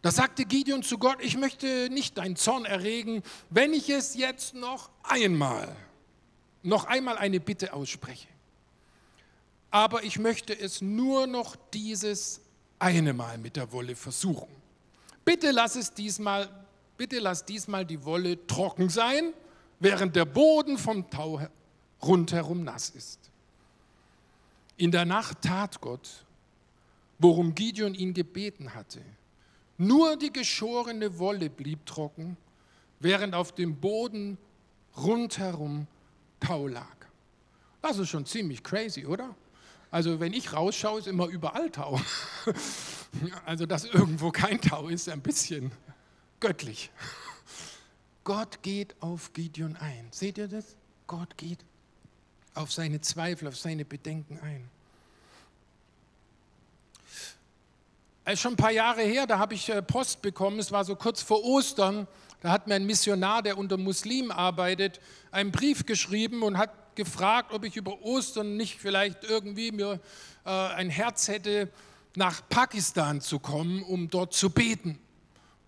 da 0.07 0.13
sagte 0.13 0.45
Gideon 0.45 0.85
zu 0.85 0.99
Gott, 0.99 1.17
ich 1.21 1.37
möchte 1.37 1.89
nicht 1.91 2.17
deinen 2.19 2.37
Zorn 2.37 2.65
erregen, 2.65 3.25
wenn 3.51 3.73
ich 3.73 3.91
es 3.91 4.15
jetzt 4.15 4.55
noch 4.55 4.89
einmal, 5.03 5.75
noch 6.63 6.85
einmal 6.85 7.19
eine 7.19 7.41
Bitte 7.41 7.73
ausspreche. 7.73 8.29
Aber 9.73 10.05
ich 10.05 10.21
möchte 10.21 10.57
es 10.57 10.81
nur 10.81 11.27
noch 11.27 11.57
dieses 11.75 12.41
eine 12.79 13.15
Mal 13.15 13.39
mit 13.39 13.57
der 13.57 13.73
Wolle 13.73 13.97
versuchen. 13.97 14.47
Bitte 15.25 15.51
lass 15.51 15.75
es 15.75 15.93
diesmal, 15.93 16.49
bitte 16.97 17.19
lass 17.19 17.45
diesmal 17.45 17.85
die 17.85 18.05
Wolle 18.05 18.47
trocken 18.47 18.89
sein, 18.89 19.33
während 19.81 20.15
der 20.15 20.25
Boden 20.25 20.79
vom 20.79 21.11
Tau 21.11 21.41
rundherum 22.03 22.65
nass 22.65 22.91
ist. 22.91 23.19
In 24.77 24.91
der 24.91 25.05
Nacht 25.05 25.43
tat 25.43 25.81
Gott, 25.81 26.25
worum 27.19 27.55
Gideon 27.55 27.95
ihn 27.95 28.13
gebeten 28.13 28.75
hatte. 28.75 29.01
Nur 29.79 30.17
die 30.17 30.33
geschorene 30.33 31.19
Wolle 31.19 31.51
blieb 31.51 31.85
trocken, 31.87 32.37
während 33.01 33.35
auf 33.35 33.53
dem 33.53 33.77
Boden 33.77 34.39
rundherum 34.97 35.87
Tau 36.41 36.67
lag. 36.67 36.97
Das 37.83 37.99
ist 37.99 38.09
schon 38.09 38.27
ziemlich 38.27 38.63
crazy, 38.63 39.07
oder? 39.07 39.35
Also 39.91 40.21
wenn 40.21 40.33
ich 40.33 40.53
rausschaue, 40.53 40.99
ist 40.99 41.09
immer 41.09 41.27
überall 41.27 41.71
Tau. 41.71 42.01
Also 43.47 43.65
dass 43.65 43.87
irgendwo 43.87 44.31
kein 44.31 44.61
Tau 44.61 44.89
ist, 44.89 45.09
ein 45.09 45.23
bisschen 45.23 45.73
göttlich. 46.39 46.91
Gott 48.25 48.63
geht 48.63 48.95
auf 49.01 49.33
Gideon 49.33 49.75
ein. 49.77 50.09
Seht 50.11 50.37
ihr 50.37 50.49
das? 50.49 50.77
Gott 51.07 51.39
geht 51.39 51.61
auf 52.57 52.73
seine 52.73 53.01
Zweifel, 53.01 53.49
auf 53.49 53.57
seine 53.57 53.85
Bedenken 53.85 54.39
ein. 54.41 54.69
Es 58.25 58.35
ist 58.35 58.41
schon 58.41 58.55
ein 58.55 58.57
paar 58.57 58.73
Jahre 58.73 59.03
her, 59.03 59.27
da 59.27 59.39
habe 59.39 59.55
ich 59.55 59.69
äh, 59.69 59.81
Post 59.83 60.21
bekommen, 60.21 60.59
es 60.59 60.73
war 60.73 60.85
so 60.85 60.97
kurz 60.97 61.23
vor 61.23 61.45
Ostern, 61.45 62.09
da 62.41 62.51
hat 62.51 62.67
mir 62.67 62.75
ein 62.75 62.85
Missionar, 62.85 63.43
der 63.43 63.57
unter 63.57 63.77
Muslimen 63.77 64.33
arbeitet, 64.33 65.01
einen 65.31 65.53
Brief 65.53 65.87
geschrieben 65.87 66.43
und 66.43 66.59
hat 66.59 66.97
gefragt, 66.97 67.53
ob 67.53 67.65
ich 67.65 67.77
über 67.77 68.03
Ostern 68.03 68.57
nicht 68.57 68.79
vielleicht 68.79 69.23
irgendwie 69.23 69.71
mir 69.71 70.01
äh, 70.45 70.51
ein 70.51 70.91
Herz 70.91 71.29
hätte, 71.29 71.71
nach 72.17 72.43
Pakistan 72.49 73.21
zu 73.21 73.39
kommen, 73.39 73.83
um 73.83 74.09
dort 74.09 74.33
zu 74.33 74.51
beten. 74.51 74.99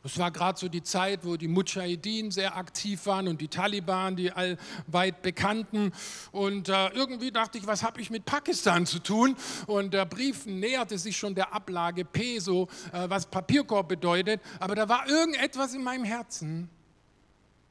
Das 0.08 0.18
war 0.18 0.30
gerade 0.30 0.58
so 0.58 0.68
die 0.68 0.82
Zeit, 0.82 1.22
wo 1.22 1.36
die 1.36 1.48
Mujahideen 1.48 2.30
sehr 2.30 2.56
aktiv 2.56 3.04
waren 3.04 3.28
und 3.28 3.42
die 3.42 3.48
Taliban, 3.48 4.16
die 4.16 4.32
allweit 4.32 5.20
bekannten. 5.20 5.92
Und 6.32 6.70
äh, 6.70 6.88
irgendwie 6.94 7.30
dachte 7.30 7.58
ich, 7.58 7.66
was 7.66 7.82
habe 7.82 8.00
ich 8.00 8.08
mit 8.08 8.24
Pakistan 8.24 8.86
zu 8.86 9.00
tun? 9.00 9.36
Und 9.66 9.92
der 9.92 10.06
Brief 10.06 10.46
näherte 10.46 10.96
sich 10.96 11.14
schon 11.14 11.34
der 11.34 11.52
Ablage 11.52 12.06
P, 12.06 12.38
so 12.38 12.68
äh, 12.90 13.10
was 13.10 13.26
Papierkorb 13.26 13.86
bedeutet. 13.86 14.40
Aber 14.60 14.74
da 14.74 14.88
war 14.88 15.06
irgendetwas 15.06 15.74
in 15.74 15.82
meinem 15.82 16.04
Herzen. 16.04 16.70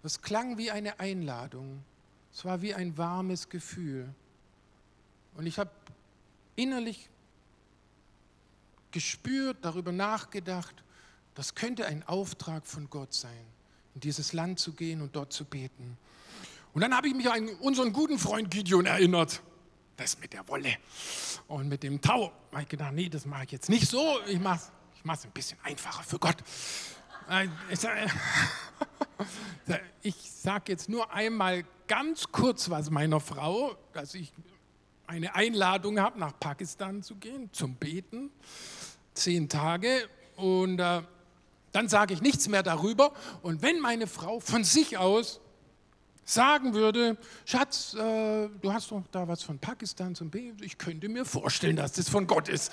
Das 0.04 0.22
klang 0.22 0.60
wie 0.60 0.70
eine 0.70 1.00
Einladung. 1.00 1.84
Es 2.32 2.46
war 2.46 2.62
wie 2.62 2.76
ein 2.76 2.96
warmes 3.00 3.50
Gefühl. 3.50 4.14
Und 5.34 5.48
ich 5.48 5.58
habe 5.58 5.72
innerlich 6.56 7.10
gespürt, 8.92 9.58
darüber 9.62 9.92
nachgedacht 9.92 10.84
das 11.38 11.54
könnte 11.54 11.86
ein 11.86 12.02
Auftrag 12.08 12.66
von 12.66 12.90
Gott 12.90 13.14
sein, 13.14 13.46
in 13.94 14.02
dieses 14.02 14.34
Land 14.34 14.60
zu 14.60 14.74
gehen 14.74 15.02
und 15.02 15.16
dort 15.16 15.32
zu 15.32 15.46
beten. 15.46 15.96
Und 16.74 16.82
dann 16.82 16.96
habe 16.96 17.08
ich 17.08 17.14
mich 17.14 17.30
an 17.30 17.48
unseren 17.60 17.94
guten 17.94 18.18
Freund 18.18 18.50
Gideon 18.50 18.88
erinnert. 18.88 19.44
Das 19.98 20.18
mit 20.20 20.34
der 20.34 20.48
Wolle 20.48 20.78
und 21.48 21.70
mit 21.70 21.84
dem 21.84 22.02
Tau. 22.02 22.32
Da 22.50 22.54
habe 22.54 22.64
ich 22.64 22.70
gedacht, 22.70 22.94
nee, 22.94 23.08
das 23.08 23.28
mache 23.28 23.44
ich 23.44 23.52
jetzt 23.52 23.70
nicht 23.70 23.88
so. 23.88 24.20
Ich 24.28 24.40
mache 24.40 24.60
ich 24.96 25.12
es 25.12 25.26
ein 25.26 25.32
bisschen 25.32 25.60
einfacher 25.62 26.02
für 26.02 26.18
Gott. 26.18 26.38
Ich 27.70 27.80
sage 30.20 30.64
jetzt 30.72 30.90
nur 30.90 31.14
einmal 31.14 31.66
ganz 31.88 32.32
kurz 32.32 32.68
was 32.72 32.90
meiner 32.90 33.20
Frau, 33.20 33.78
dass 33.94 34.16
ich 34.16 34.34
eine 35.06 35.36
Einladung 35.36 36.00
habe, 36.00 36.20
nach 36.20 36.40
Pakistan 36.40 37.04
zu 37.04 37.16
gehen, 37.16 37.54
zum 37.54 37.76
Beten. 37.76 38.32
Zehn 39.14 39.50
Tage. 39.50 40.10
Und 40.36 40.80
äh, 40.80 41.04
dann 41.72 41.90
sage 41.90 42.14
ich 42.14 42.22
nichts 42.22 42.48
mehr 42.48 42.64
darüber. 42.64 43.14
Und 43.42 43.62
wenn 43.62 43.80
meine 43.80 44.08
Frau 44.08 44.40
von 44.40 44.64
sich 44.64 44.98
aus 44.98 45.40
sagen 46.26 46.74
würde, 46.74 47.18
Schatz, 47.46 47.94
äh, 47.94 48.50
du 48.50 48.74
hast 48.74 48.92
doch 48.92 49.04
da 49.12 49.28
was 49.28 49.44
von 49.44 49.60
Pakistan 49.60 50.14
zum 50.14 50.30
B, 50.30 50.54
ich 50.62 50.78
könnte 50.78 51.08
mir 51.08 51.26
vorstellen, 51.26 51.78
dass 51.78 51.94
das 51.94 52.10
von 52.10 52.28
Gott 52.28 52.50
ist. 52.50 52.72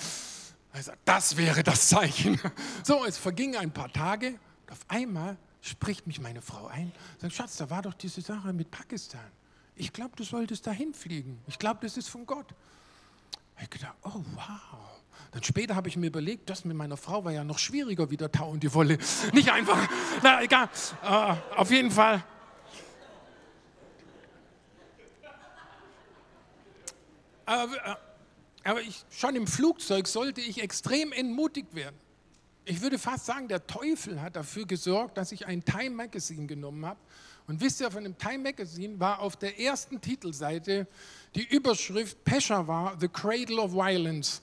Also, 0.72 0.90
das 1.04 1.37
wäre 1.37 1.62
das 1.62 1.88
Zeichen. 1.88 2.40
So, 2.83 3.04
es 3.04 3.16
vergingen 3.16 3.57
ein 3.57 3.72
paar 3.72 3.92
Tage 3.92 4.30
und 4.30 4.72
auf 4.72 4.80
einmal 4.88 5.37
spricht 5.61 6.07
mich 6.07 6.20
meine 6.20 6.42
Frau 6.42 6.66
ein, 6.66 6.92
sagt, 7.18 7.33
Schatz, 7.33 7.57
da 7.57 7.70
war 7.70 7.80
doch 7.80 7.94
diese 7.94 8.20
Sache 8.20 8.52
mit 8.52 8.70
Pakistan. 8.70 9.30
Ich 9.76 9.92
glaube, 9.92 10.16
du 10.16 10.24
solltest 10.24 10.66
dahin 10.66 10.92
fliegen. 10.92 11.40
Ich 11.46 11.59
glaube, 11.59 11.80
das 11.83 11.96
ist 11.96 12.09
von 12.09 12.26
Gott. 12.26 12.46
Ich 13.62 13.70
gedacht, 13.70 13.94
oh 14.02 14.22
wow. 14.35 15.02
Dann 15.35 15.42
später 15.42 15.75
habe 15.75 15.88
ich 15.88 15.97
mir 15.97 16.07
überlegt, 16.07 16.49
das 16.49 16.64
mit 16.64 16.77
meiner 16.77 16.97
Frau 16.97 17.25
war 17.25 17.33
ja 17.33 17.42
noch 17.42 17.59
schwieriger 17.59 18.09
wie 18.09 18.16
der 18.16 18.31
Tau 18.31 18.51
und 18.51 18.62
die 18.62 18.73
Wolle. 18.73 18.99
Nicht 19.33 19.51
einfach, 19.51 19.88
na 20.23 20.40
egal, 20.40 20.68
uh, 21.03 21.35
auf 21.57 21.73
jeden 21.73 21.90
Fall. 21.90 22.23
Aber, 27.47 27.75
äh, 27.75 27.97
aber 28.62 28.81
ich, 28.83 29.05
schon 29.11 29.35
im 29.35 29.49
Flugzeug 29.49 30.07
sollte 30.07 30.40
ich 30.40 30.62
extrem 30.62 31.12
entmutigt 31.12 31.75
werden. 31.75 31.97
Ich 32.64 32.81
würde 32.81 32.97
fast 32.97 33.27
sagen, 33.27 33.49
der 33.49 33.66
Teufel 33.66 34.23
hat 34.23 34.37
dafür 34.37 34.66
gesorgt, 34.66 35.18
dass 35.18 35.33
ich 35.33 35.47
ein 35.47 35.64
Time 35.64 35.90
Magazine 35.90 36.47
genommen 36.47 36.87
habe. 36.87 37.01
Und 37.46 37.61
wisst 37.61 37.80
ihr, 37.80 37.90
von 37.90 38.04
dem 38.04 38.16
Time 38.16 38.38
Magazine 38.38 38.98
war 38.98 39.20
auf 39.20 39.37
der 39.37 39.61
ersten 39.61 40.00
Titelseite 40.00 40.87
die 41.35 41.46
Überschrift 41.46 42.24
Peshawar, 42.24 42.96
the 42.98 43.09
cradle 43.09 43.59
of 43.61 43.72
violence. 43.72 44.40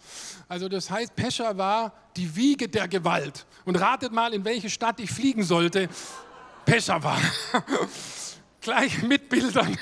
Also 0.48 0.70
das 0.70 0.92
heißt, 0.92 1.16
Peshawar, 1.16 1.94
die 2.16 2.36
Wiege 2.36 2.68
der 2.68 2.88
Gewalt. 2.88 3.46
Und 3.66 3.78
ratet 3.78 4.12
mal, 4.12 4.34
in 4.34 4.46
welche 4.46 4.70
Stadt 4.70 5.00
ich 5.00 5.10
fliegen 5.10 5.44
sollte. 5.44 5.90
Peshawar. 6.66 7.20
Gleich 8.62 9.02
mit 9.02 9.30
Bildern 9.30 9.76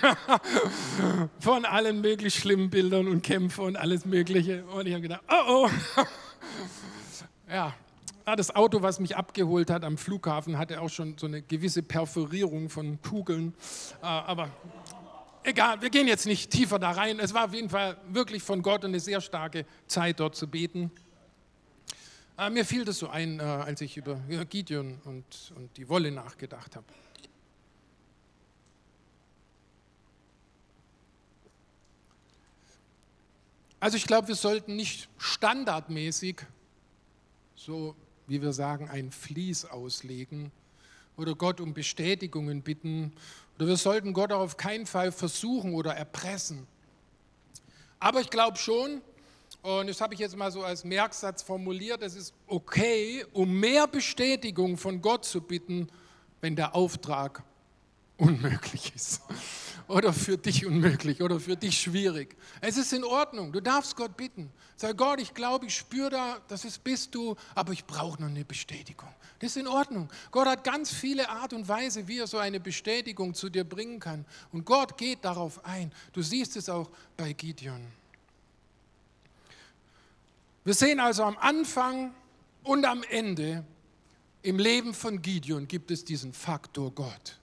von 1.41 1.65
allen 1.65 1.99
möglich 1.99 2.35
schlimmen 2.35 2.69
Bildern 2.69 3.09
und 3.09 3.21
Kämpfen 3.21 3.65
und 3.65 3.75
alles 3.75 4.05
Mögliche. 4.05 4.63
Und 4.67 4.87
ich 4.87 4.93
habe 4.93 5.01
gedacht, 5.01 5.23
oh 5.29 5.65
oh. 5.65 5.69
Ja, 7.51 7.73
das 8.35 8.55
Auto, 8.55 8.81
was 8.81 8.99
mich 8.99 9.15
abgeholt 9.15 9.69
hat 9.69 9.83
am 9.83 9.97
Flughafen, 9.97 10.57
hatte 10.57 10.81
auch 10.81 10.89
schon 10.89 11.17
so 11.17 11.27
eine 11.27 11.41
gewisse 11.41 11.83
Perforierung 11.83 12.69
von 12.69 13.01
Kugeln. 13.01 13.53
Äh, 14.01 14.05
aber 14.05 14.49
egal, 15.43 15.81
wir 15.81 15.89
gehen 15.89 16.07
jetzt 16.07 16.25
nicht 16.25 16.51
tiefer 16.51 16.79
da 16.79 16.91
rein. 16.91 17.19
Es 17.19 17.33
war 17.33 17.45
auf 17.45 17.53
jeden 17.53 17.69
Fall 17.69 17.97
wirklich 18.09 18.43
von 18.43 18.61
Gott 18.61 18.85
eine 18.85 18.99
sehr 18.99 19.21
starke 19.21 19.65
Zeit, 19.87 20.19
dort 20.19 20.35
zu 20.35 20.47
beten. 20.47 20.91
Äh, 22.37 22.49
mir 22.49 22.65
fiel 22.65 22.85
das 22.85 22.99
so 22.99 23.09
ein, 23.09 23.39
äh, 23.39 23.43
als 23.43 23.81
ich 23.81 23.97
über 23.97 24.15
Gideon 24.49 24.99
und, 25.05 25.53
und 25.55 25.75
die 25.77 25.89
Wolle 25.89 26.11
nachgedacht 26.11 26.75
habe. 26.75 26.85
Also 33.81 33.95
ich 33.95 34.05
glaube, 34.05 34.27
wir 34.27 34.35
sollten 34.35 34.75
nicht 34.75 35.07
standardmäßig, 35.17 36.41
so 37.55 37.95
wie 38.29 38.41
wir 38.41 38.53
sagen, 38.53 38.89
ein 38.89 39.11
Fließ 39.11 39.65
auslegen 39.65 40.51
oder 41.17 41.35
Gott 41.35 41.59
um 41.59 41.73
Bestätigungen 41.73 42.61
bitten 42.61 43.11
oder 43.57 43.67
wir 43.67 43.77
sollten 43.77 44.13
Gott 44.13 44.31
auf 44.31 44.55
keinen 44.55 44.85
Fall 44.85 45.11
versuchen 45.11 45.73
oder 45.73 45.93
erpressen. 45.93 46.65
Aber 47.99 48.21
ich 48.21 48.29
glaube 48.29 48.57
schon, 48.57 49.01
und 49.61 49.87
das 49.87 49.99
habe 49.99 50.13
ich 50.13 50.19
jetzt 50.21 50.37
mal 50.37 50.51
so 50.51 50.63
als 50.63 50.85
Merksatz 50.85 51.41
formuliert, 51.41 52.01
es 52.01 52.15
ist 52.15 52.33
okay, 52.47 53.25
um 53.33 53.59
mehr 53.59 53.87
Bestätigung 53.87 54.77
von 54.77 55.01
Gott 55.01 55.25
zu 55.25 55.41
bitten, 55.41 55.89
wenn 56.39 56.55
der 56.55 56.75
Auftrag 56.75 57.43
unmöglich 58.19 58.93
ist 58.95 59.21
oder 59.89 60.13
für 60.13 60.37
dich 60.37 60.65
unmöglich 60.65 61.21
oder 61.21 61.39
für 61.39 61.55
dich 61.55 61.79
schwierig. 61.79 62.37
Es 62.61 62.77
ist 62.77 62.93
in 62.93 63.03
Ordnung, 63.03 63.51
du 63.51 63.59
darfst 63.59 63.95
Gott 63.95 64.15
bitten. 64.15 64.51
Sag 64.75 64.97
Gott, 64.97 65.19
ich 65.19 65.33
glaube, 65.33 65.65
ich 65.65 65.75
spüre 65.75 66.11
da, 66.11 66.37
das 66.47 66.63
ist, 66.63 66.83
bist 66.83 67.15
du, 67.15 67.35
aber 67.55 67.73
ich 67.73 67.85
brauche 67.85 68.21
noch 68.21 68.29
eine 68.29 68.45
Bestätigung. 68.45 69.09
Das 69.39 69.51
ist 69.51 69.57
in 69.57 69.67
Ordnung. 69.67 70.09
Gott 70.31 70.47
hat 70.47 70.63
ganz 70.63 70.93
viele 70.93 71.27
Art 71.29 71.53
und 71.53 71.67
Weise, 71.67 72.07
wie 72.07 72.19
er 72.19 72.27
so 72.27 72.37
eine 72.37 72.59
Bestätigung 72.59 73.33
zu 73.33 73.49
dir 73.49 73.63
bringen 73.63 73.99
kann. 73.99 74.25
Und 74.51 74.63
Gott 74.63 74.97
geht 74.97 75.25
darauf 75.25 75.65
ein. 75.65 75.91
Du 76.13 76.21
siehst 76.21 76.55
es 76.55 76.69
auch 76.69 76.89
bei 77.17 77.33
Gideon. 77.33 77.81
Wir 80.65 80.73
sehen 80.75 80.99
also 80.99 81.23
am 81.23 81.37
Anfang 81.37 82.13
und 82.63 82.85
am 82.85 83.01
Ende 83.09 83.65
im 84.43 84.59
Leben 84.59 84.93
von 84.93 85.21
Gideon 85.21 85.67
gibt 85.67 85.89
es 85.89 86.05
diesen 86.05 86.31
Faktor 86.31 86.91
Gott. 86.91 87.38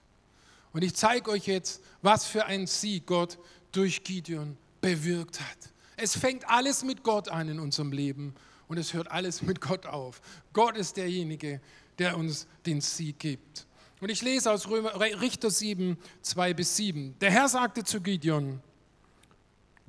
Und 0.77 0.83
ich 0.83 0.93
zeige 0.93 1.31
euch 1.31 1.47
jetzt, 1.47 1.81
was 2.03 2.27
für 2.27 2.45
ein 2.45 2.67
Sieg 2.67 3.07
Gott 3.07 3.39
durch 3.71 4.03
Gideon 4.03 4.55
bewirkt 4.79 5.41
hat. 5.41 5.57
Es 5.95 6.15
fängt 6.15 6.47
alles 6.47 6.83
mit 6.83 7.01
Gott 7.01 7.29
an 7.29 7.49
in 7.49 7.59
unserem 7.59 7.91
Leben 7.91 8.35
und 8.67 8.77
es 8.77 8.93
hört 8.93 9.09
alles 9.09 9.41
mit 9.41 9.59
Gott 9.59 9.87
auf. 9.87 10.21
Gott 10.53 10.77
ist 10.77 10.97
derjenige, 10.97 11.61
der 11.97 12.15
uns 12.15 12.45
den 12.67 12.81
Sieg 12.81 13.17
gibt. 13.17 13.65
Und 14.01 14.09
ich 14.09 14.21
lese 14.21 14.51
aus 14.51 14.69
Römer, 14.69 14.93
Richter 14.99 15.49
7, 15.49 15.97
2 16.21 16.53
bis 16.53 16.75
7. 16.75 17.15
Der 17.21 17.31
Herr 17.31 17.49
sagte 17.49 17.83
zu 17.83 17.99
Gideon, 17.99 18.61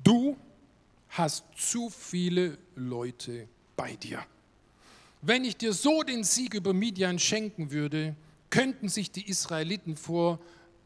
du 0.03 0.35
hast 1.09 1.43
zu 1.55 1.91
viele 1.91 2.57
Leute 2.73 3.47
bei 3.75 3.95
dir. 3.95 4.25
Wenn 5.21 5.45
ich 5.45 5.55
dir 5.55 5.73
so 5.73 6.01
den 6.01 6.23
Sieg 6.23 6.55
über 6.55 6.73
Midian 6.73 7.19
schenken 7.19 7.69
würde, 7.69 8.15
könnten 8.49 8.89
sich 8.89 9.11
die 9.11 9.29
Israeliten 9.29 9.95
vor 9.95 10.39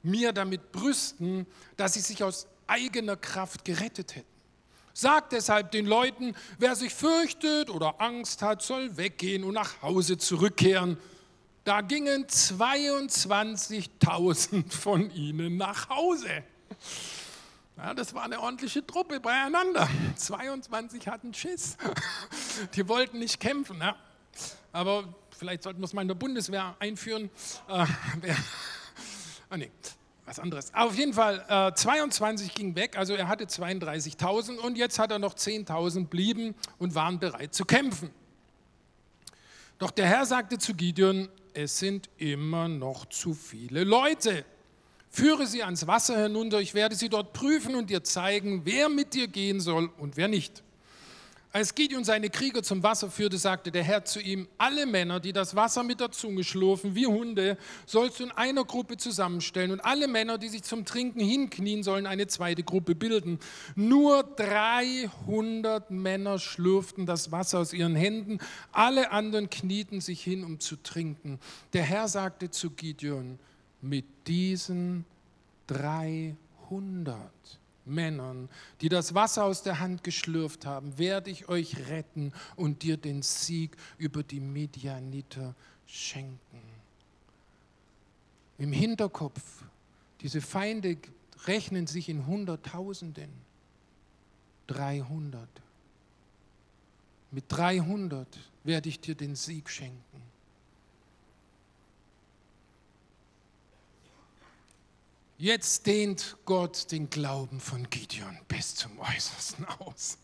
mir 0.03 0.33
damit 0.33 0.71
brüsten, 0.71 1.47
dass 1.77 1.95
sie 1.95 2.01
sich 2.01 2.23
aus 2.23 2.45
eigener 2.67 3.17
Kraft 3.17 3.65
gerettet 3.65 4.15
hätten. 4.15 4.27
Sagt 4.93 5.31
deshalb 5.31 5.71
den 5.71 5.87
Leuten, 5.87 6.35
wer 6.59 6.75
sich 6.75 6.93
fürchtet 6.93 7.71
oder 7.71 7.99
Angst 7.99 8.43
hat, 8.43 8.61
soll 8.61 8.95
weggehen 8.95 9.43
und 9.43 9.55
nach 9.55 9.81
Hause 9.81 10.19
zurückkehren. 10.19 10.99
Da 11.63 11.81
gingen 11.81 12.25
22.000 12.25 14.71
von 14.71 15.09
ihnen 15.11 15.57
nach 15.57 15.89
Hause. 15.89 16.43
Ja, 17.77 17.95
das 17.95 18.13
war 18.13 18.25
eine 18.25 18.39
ordentliche 18.39 18.85
Truppe 18.85 19.19
beieinander. 19.19 19.89
22 20.15 21.07
hatten 21.07 21.33
Schiss. 21.33 21.75
Die 22.75 22.87
wollten 22.87 23.17
nicht 23.17 23.39
kämpfen. 23.39 23.79
Ja. 23.79 23.95
Aber 24.71 25.05
vielleicht 25.37 25.63
sollten 25.63 25.79
wir 25.79 25.85
es 25.85 25.93
mal 25.93 26.03
in 26.03 26.07
der 26.07 26.15
Bundeswehr 26.15 26.75
einführen. 26.79 27.31
Äh, 27.67 27.85
Ah, 29.53 29.57
nee, 29.57 29.69
was 30.25 30.39
anderes. 30.39 30.73
Auf 30.73 30.97
jeden 30.97 31.13
Fall, 31.13 31.45
äh, 31.47 31.75
22 31.75 32.55
ging 32.55 32.75
weg, 32.75 32.97
also 32.97 33.13
er 33.13 33.27
hatte 33.27 33.45
32.000 33.45 34.57
und 34.57 34.79
jetzt 34.79 34.97
hat 34.97 35.11
er 35.11 35.19
noch 35.19 35.35
10.000 35.35 36.07
blieben 36.07 36.55
und 36.79 36.95
waren 36.95 37.19
bereit 37.19 37.53
zu 37.53 37.63
kämpfen. 37.63 38.09
Doch 39.77 39.91
der 39.91 40.07
Herr 40.07 40.25
sagte 40.25 40.57
zu 40.57 40.73
Gideon, 40.73 41.29
es 41.53 41.77
sind 41.77 42.09
immer 42.17 42.67
noch 42.67 43.05
zu 43.05 43.35
viele 43.35 43.83
Leute. 43.83 44.43
Führe 45.11 45.45
sie 45.45 45.61
ans 45.61 45.85
Wasser 45.85 46.23
hinunter, 46.23 46.59
ich 46.59 46.73
werde 46.73 46.95
sie 46.95 47.09
dort 47.09 47.33
prüfen 47.33 47.75
und 47.75 47.91
dir 47.91 48.03
zeigen, 48.03 48.61
wer 48.65 48.89
mit 48.89 49.13
dir 49.13 49.27
gehen 49.27 49.59
soll 49.59 49.91
und 49.99 50.17
wer 50.17 50.29
nicht. 50.29 50.63
Als 51.55 51.75
Gideon 51.75 52.03
seine 52.03 52.31
Krieger 52.31 52.63
zum 52.63 52.81
Wasser 52.81 53.11
führte, 53.11 53.37
sagte 53.37 53.71
der 53.71 53.83
Herr 53.83 54.03
zu 54.05 54.19
ihm, 54.19 54.47
alle 54.57 54.87
Männer, 54.87 55.19
die 55.19 55.33
das 55.33 55.55
Wasser 55.55 55.83
mit 55.83 55.99
der 55.99 56.09
Zunge 56.09 56.43
schlurfen 56.43 56.95
wie 56.95 57.05
Hunde, 57.05 57.59
sollst 57.85 58.19
du 58.19 58.23
in 58.23 58.31
einer 58.31 58.65
Gruppe 58.65 58.97
zusammenstellen 58.97 59.69
und 59.69 59.79
alle 59.79 60.07
Männer, 60.07 60.39
die 60.39 60.49
sich 60.49 60.63
zum 60.63 60.83
Trinken 60.83 61.19
hinknien, 61.19 61.83
sollen 61.83 62.07
eine 62.07 62.25
zweite 62.25 62.63
Gruppe 62.63 62.95
bilden. 62.95 63.37
Nur 63.75 64.23
300 64.23 65.91
Männer 65.91 66.39
schlürften 66.39 67.05
das 67.05 67.31
Wasser 67.31 67.59
aus 67.59 67.71
ihren 67.71 67.95
Händen, 67.95 68.39
alle 68.71 69.11
anderen 69.11 69.51
knieten 69.51 70.01
sich 70.01 70.23
hin, 70.23 70.43
um 70.43 70.59
zu 70.59 70.75
trinken. 70.77 71.39
Der 71.73 71.83
Herr 71.83 72.07
sagte 72.07 72.49
zu 72.49 72.71
Gideon, 72.71 73.37
mit 73.79 74.05
diesen 74.25 75.05
300 75.67 76.35
Männern, 77.85 78.49
die 78.81 78.89
das 78.89 79.13
Wasser 79.13 79.43
aus 79.43 79.63
der 79.63 79.79
Hand 79.79 80.03
geschlürft 80.03 80.65
haben, 80.65 80.97
werde 80.97 81.29
ich 81.29 81.49
euch 81.49 81.89
retten 81.89 82.31
und 82.55 82.83
dir 82.83 82.97
den 82.97 83.21
Sieg 83.21 83.75
über 83.97 84.23
die 84.23 84.39
Medianiter 84.39 85.55
schenken. 85.85 86.61
Im 88.57 88.71
Hinterkopf, 88.71 89.63
diese 90.21 90.41
Feinde 90.41 90.97
rechnen 91.45 91.87
sich 91.87 92.09
in 92.09 92.25
Hunderttausenden. 92.25 93.29
300. 94.67 95.47
Mit 97.31 97.45
300 97.49 98.27
werde 98.63 98.89
ich 98.89 98.99
dir 98.99 99.15
den 99.15 99.35
Sieg 99.35 99.69
schenken. 99.69 100.32
Jetzt 105.43 105.87
dehnt 105.87 106.37
Gott 106.45 106.89
den 106.93 107.09
Glauben 107.09 107.59
von 107.59 107.89
Gideon 107.89 108.39
bis 108.47 108.75
zum 108.75 108.97
Äußersten 108.97 109.65
aus. 109.65 110.17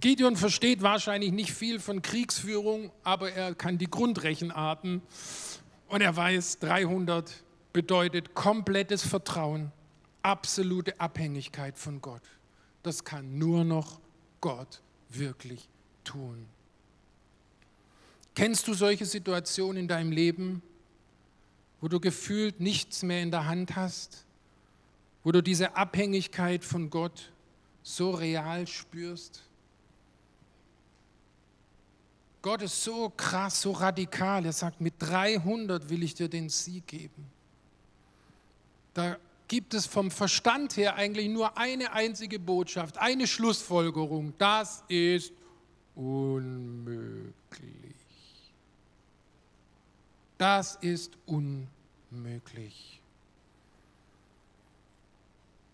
Gideon 0.00 0.36
versteht 0.36 0.80
wahrscheinlich 0.80 1.32
nicht 1.32 1.52
viel 1.52 1.78
von 1.78 2.00
Kriegsführung, 2.00 2.90
aber 3.04 3.30
er 3.30 3.54
kann 3.54 3.76
die 3.76 3.90
Grundrechenarten 3.90 5.02
und 5.88 6.00
er 6.00 6.16
weiß, 6.16 6.60
300 6.60 7.30
bedeutet 7.74 8.32
komplettes 8.32 9.02
Vertrauen, 9.02 9.70
absolute 10.22 10.98
Abhängigkeit 10.98 11.76
von 11.76 12.00
Gott. 12.00 12.22
Das 12.82 13.04
kann 13.04 13.36
nur 13.36 13.64
noch 13.64 14.00
Gott 14.40 14.80
wirklich 15.10 15.68
tun. 16.04 16.46
Kennst 18.34 18.66
du 18.66 18.72
solche 18.72 19.04
Situationen 19.04 19.76
in 19.76 19.88
deinem 19.88 20.10
Leben, 20.10 20.62
wo 21.80 21.88
du 21.88 22.00
gefühlt 22.00 22.60
nichts 22.60 23.02
mehr 23.02 23.22
in 23.22 23.30
der 23.30 23.46
Hand 23.46 23.76
hast, 23.76 24.24
wo 25.24 25.32
du 25.32 25.42
diese 25.42 25.76
Abhängigkeit 25.76 26.64
von 26.64 26.90
Gott 26.90 27.30
so 27.82 28.10
real 28.10 28.66
spürst. 28.66 29.42
Gott 32.42 32.62
ist 32.62 32.82
so 32.84 33.10
krass, 33.10 33.60
so 33.60 33.72
radikal. 33.72 34.44
Er 34.44 34.52
sagt, 34.52 34.80
mit 34.80 34.94
300 34.98 35.88
will 35.90 36.02
ich 36.02 36.14
dir 36.14 36.28
den 36.28 36.48
Sieg 36.48 36.86
geben. 36.86 37.26
Da 38.94 39.16
gibt 39.48 39.74
es 39.74 39.86
vom 39.86 40.10
Verstand 40.10 40.76
her 40.76 40.94
eigentlich 40.94 41.28
nur 41.28 41.56
eine 41.58 41.92
einzige 41.92 42.38
Botschaft, 42.38 42.98
eine 42.98 43.26
Schlussfolgerung. 43.26 44.34
Das 44.38 44.84
ist 44.88 45.32
unmöglich. 45.94 47.34
Das 50.38 50.76
ist 50.76 51.12
unmöglich. 51.26 53.00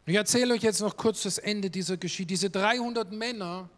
Ich 0.07 0.15
erzähle 0.15 0.55
euch 0.55 0.63
jetzt 0.63 0.81
noch 0.81 0.97
kurz 0.97 1.23
das 1.23 1.39
Ende 1.39 1.71
dieser 1.71 1.97
Geschichte. 1.97 2.27
Diese 2.27 2.51
300 2.51 3.13
Männer 3.13 3.71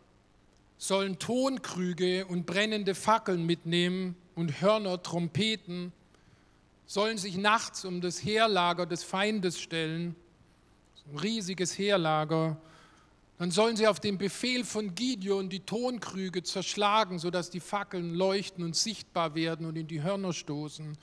sollen 0.79 1.19
Tonkrüge 1.19 2.27
und 2.27 2.47
brennende 2.47 2.95
Fackeln 2.95 3.47
mitnehmen 3.47 4.17
und 4.35 4.61
Hörner, 4.61 5.03
Trompeten, 5.03 5.93
sollen 6.87 7.19
sich 7.19 7.37
nachts 7.37 7.85
um 7.85 8.01
das 8.01 8.25
Heerlager 8.25 8.87
des 8.87 9.03
Feindes 9.03 9.61
stellen, 9.61 10.15
ein 11.11 11.19
riesiges 11.19 11.79
Heerlager, 11.79 12.57
Dann 13.39 13.51
sollen 13.51 13.77
sie 13.77 13.87
auf 13.87 14.01
den 14.01 14.17
Befehl 14.17 14.65
von 14.65 14.95
Gideon 14.95 15.51
die 15.51 15.61
Tonkrüge 15.61 16.43
zerschlagen, 16.43 17.19
sodass 17.19 17.51
die 17.51 17.61
Fackeln 17.61 18.15
leuchten 18.15 18.65
und 18.65 18.75
sichtbar 18.75 19.35
werden 19.35 19.67
und 19.67 19.77
in 19.77 19.87
die 19.87 20.03
Hörner 20.03 20.33
stoßen. 20.33 20.97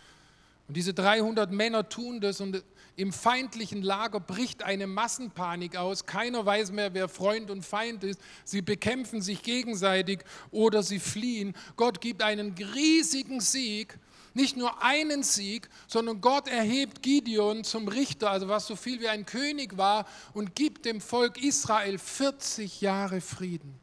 Und 0.67 0.77
diese 0.77 0.93
300 0.93 1.51
Männer 1.51 1.87
tun 1.87 2.21
das 2.21 2.41
und 2.41 2.63
im 2.95 3.11
feindlichen 3.11 3.81
Lager 3.81 4.19
bricht 4.19 4.63
eine 4.63 4.87
Massenpanik 4.87 5.75
aus. 5.75 6.05
Keiner 6.05 6.45
weiß 6.45 6.71
mehr, 6.71 6.93
wer 6.93 7.09
Freund 7.09 7.51
und 7.51 7.63
Feind 7.63 8.03
ist. 8.03 8.19
Sie 8.43 8.61
bekämpfen 8.61 9.21
sich 9.21 9.41
gegenseitig 9.41 10.19
oder 10.51 10.83
sie 10.83 10.99
fliehen. 10.99 11.53
Gott 11.75 12.01
gibt 12.01 12.23
einen 12.23 12.53
riesigen 12.53 13.41
Sieg 13.41 13.97
nicht 14.33 14.57
nur 14.57 14.83
einen 14.83 15.23
Sieg, 15.23 15.69
sondern 15.87 16.21
Gott 16.21 16.47
erhebt 16.47 17.01
Gideon 17.01 17.63
zum 17.63 17.87
Richter, 17.87 18.31
also 18.31 18.47
was 18.47 18.67
so 18.67 18.75
viel 18.75 18.99
wie 18.99 19.07
ein 19.07 19.25
König 19.25 19.77
war, 19.77 20.05
und 20.33 20.55
gibt 20.55 20.85
dem 20.85 21.01
Volk 21.01 21.41
Israel 21.43 21.97
40 21.97 22.81
Jahre 22.81 23.21
Frieden 23.21 23.79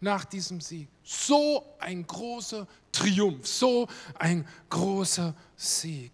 nach 0.00 0.24
diesem 0.24 0.60
Sieg. 0.60 0.88
So 1.02 1.64
ein 1.78 2.06
großer 2.06 2.66
Triumph, 2.92 3.46
so 3.46 3.88
ein 4.18 4.46
großer 4.70 5.34
Sieg. 5.56 6.12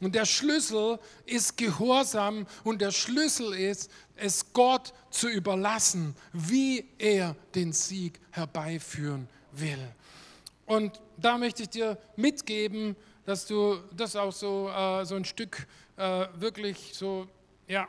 Und 0.00 0.14
der 0.14 0.26
Schlüssel 0.26 0.98
ist 1.24 1.56
Gehorsam 1.56 2.46
und 2.62 2.80
der 2.80 2.90
Schlüssel 2.90 3.54
ist, 3.54 3.90
es 4.16 4.52
Gott 4.52 4.92
zu 5.10 5.28
überlassen, 5.28 6.14
wie 6.32 6.84
er 6.98 7.34
den 7.54 7.72
Sieg 7.72 8.20
herbeiführen 8.30 9.28
will. 9.52 9.92
Und 10.66 11.00
da 11.16 11.38
möchte 11.38 11.62
ich 11.62 11.68
dir 11.68 11.98
mitgeben, 12.16 12.96
dass 13.24 13.46
du 13.46 13.78
das 13.96 14.16
auch 14.16 14.32
so, 14.32 14.68
äh, 14.68 15.04
so 15.04 15.14
ein 15.14 15.24
Stück 15.24 15.66
äh, 15.96 16.26
wirklich 16.34 16.92
so, 16.94 17.26
ja, 17.68 17.88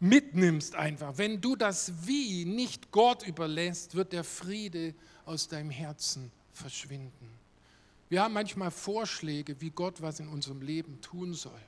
mitnimmst 0.00 0.74
einfach. 0.74 1.16
Wenn 1.16 1.40
du 1.40 1.56
das 1.56 1.92
Wie 2.06 2.44
nicht 2.44 2.90
Gott 2.90 3.26
überlässt, 3.26 3.94
wird 3.94 4.12
der 4.12 4.24
Friede 4.24 4.94
aus 5.24 5.48
deinem 5.48 5.70
Herzen 5.70 6.30
verschwinden. 6.52 7.30
Wir 8.08 8.22
haben 8.22 8.34
manchmal 8.34 8.70
Vorschläge, 8.70 9.60
wie 9.60 9.70
Gott 9.70 10.02
was 10.02 10.20
in 10.20 10.28
unserem 10.28 10.60
Leben 10.60 11.00
tun 11.00 11.34
soll 11.34 11.60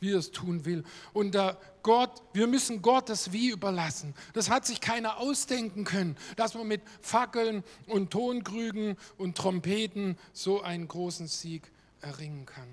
wie 0.00 0.12
er 0.12 0.18
es 0.18 0.30
tun 0.30 0.64
will. 0.64 0.84
Und 1.12 1.34
da 1.34 1.58
Gott, 1.82 2.20
wir 2.32 2.48
müssen 2.48 2.82
Gott 2.82 3.08
das 3.08 3.30
Wie 3.30 3.50
überlassen. 3.50 4.12
Das 4.32 4.50
hat 4.50 4.66
sich 4.66 4.80
keiner 4.80 5.18
ausdenken 5.18 5.84
können, 5.84 6.16
dass 6.34 6.54
man 6.54 6.66
mit 6.66 6.82
Fackeln 7.00 7.62
und 7.86 8.10
Tonkrügen 8.10 8.96
und 9.18 9.38
Trompeten 9.38 10.18
so 10.32 10.62
einen 10.62 10.88
großen 10.88 11.28
Sieg 11.28 11.70
erringen 12.00 12.44
kann. 12.44 12.68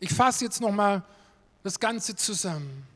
Ich 0.00 0.12
fasse 0.12 0.46
jetzt 0.46 0.60
nochmal 0.60 1.04
das 1.62 1.78
Ganze 1.78 2.16
zusammen. 2.16 2.86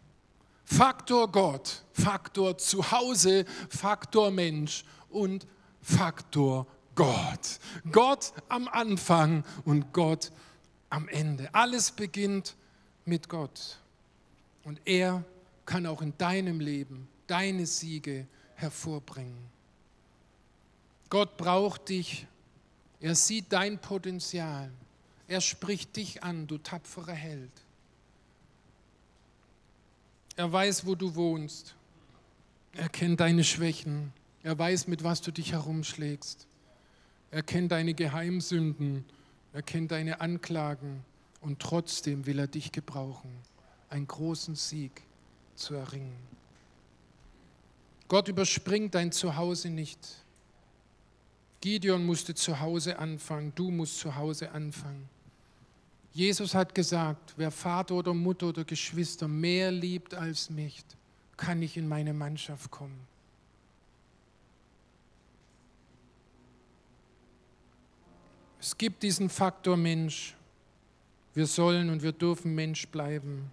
Faktor 0.65 1.31
Gott, 1.31 1.83
Faktor 1.93 2.59
Zuhause, 2.59 3.45
Faktor 3.69 4.33
Mensch 4.33 4.85
und 5.11 5.47
Faktor 5.81 6.67
Gott. 6.97 7.61
Gott 7.93 8.33
am 8.49 8.67
Anfang 8.67 9.45
und 9.65 9.93
Gott 9.93 10.31
am 10.31 10.52
am 10.93 11.09
Ende. 11.09 11.53
Alles 11.55 11.91
beginnt 11.91 12.55
mit 13.07 13.29
Gott. 13.29 13.79
Und 14.63 14.81
er 14.85 15.25
kann 15.65 15.87
auch 15.87 16.03
in 16.03 16.17
deinem 16.19 16.61
Leben 16.61 17.09
deine 17.27 17.67
Siege 17.67 18.27
hervorbringen. 18.57 19.39
Gott 21.09 21.37
braucht 21.39 21.89
dich. 21.89 22.27
Er 23.01 23.15
sieht 23.15 23.47
dein 23.49 23.79
Potenzial. 23.79 24.71
Er 25.29 25.41
spricht 25.41 25.97
dich 25.97 26.23
an, 26.23 26.47
du 26.47 26.59
tapferer 26.59 27.15
Held. 27.15 27.51
Er 30.37 30.53
weiß, 30.53 30.87
wo 30.87 30.95
du 30.95 31.15
wohnst. 31.15 31.75
Er 32.75 32.91
kennt 32.91 33.21
deine 33.21 33.45
Schwächen. 33.45 34.13
Er 34.43 34.59
weiß, 34.59 34.89
mit 34.89 35.03
was 35.03 35.23
du 35.23 35.31
dich 35.31 35.53
herumschlägst. 35.53 36.47
Er 37.31 37.43
kennt 37.43 37.73
deine 37.73 37.95
Geheimsünden 37.95 39.07
er 39.53 39.62
kennt 39.62 39.91
deine 39.91 40.21
Anklagen 40.21 41.05
und 41.41 41.61
trotzdem 41.61 42.27
will 42.27 42.38
er 42.38 42.47
dich 42.47 42.73
gebrauchen, 42.73 43.31
einen 43.91 44.07
großen 44.07 44.55
Sieg 44.55 45.03
zu 45.55 45.75
erringen. 45.75 46.17
Gott 48.09 48.29
überspringt 48.29 48.95
dein 48.95 49.12
Zuhause 49.12 49.71
nicht. 49.71 49.99
Gideon 51.61 52.05
musste 52.05 52.35
zu 52.35 52.61
Hause 52.61 52.99
anfangen, 52.99 53.53
du 53.55 53.71
musst 53.71 53.99
zu 53.99 54.15
Hause 54.15 54.51
anfangen. 54.53 55.09
Jesus 56.12 56.55
hat 56.55 56.75
gesagt, 56.75 57.33
wer 57.37 57.51
Vater 57.51 57.95
oder 57.95 58.12
Mutter 58.12 58.49
oder 58.49 58.65
Geschwister 58.65 59.29
mehr 59.29 59.71
liebt 59.71 60.15
als 60.15 60.51
mich, 60.51 60.85
kann 61.37 61.61
nicht 61.61 61.77
in 61.77 61.88
meine 61.88 62.12
Mannschaft 62.12 62.71
kommen. 62.71 63.12
Es 68.62 68.79
gibt 68.79 69.03
diesen 69.03 69.29
Faktor 69.29 69.77
Mensch. 69.77 70.37
Wir 71.35 71.48
sollen 71.48 71.90
und 71.90 72.05
wir 72.05 72.12
dürfen 72.12 72.55
Mensch 72.55 72.87
bleiben. 72.87 73.51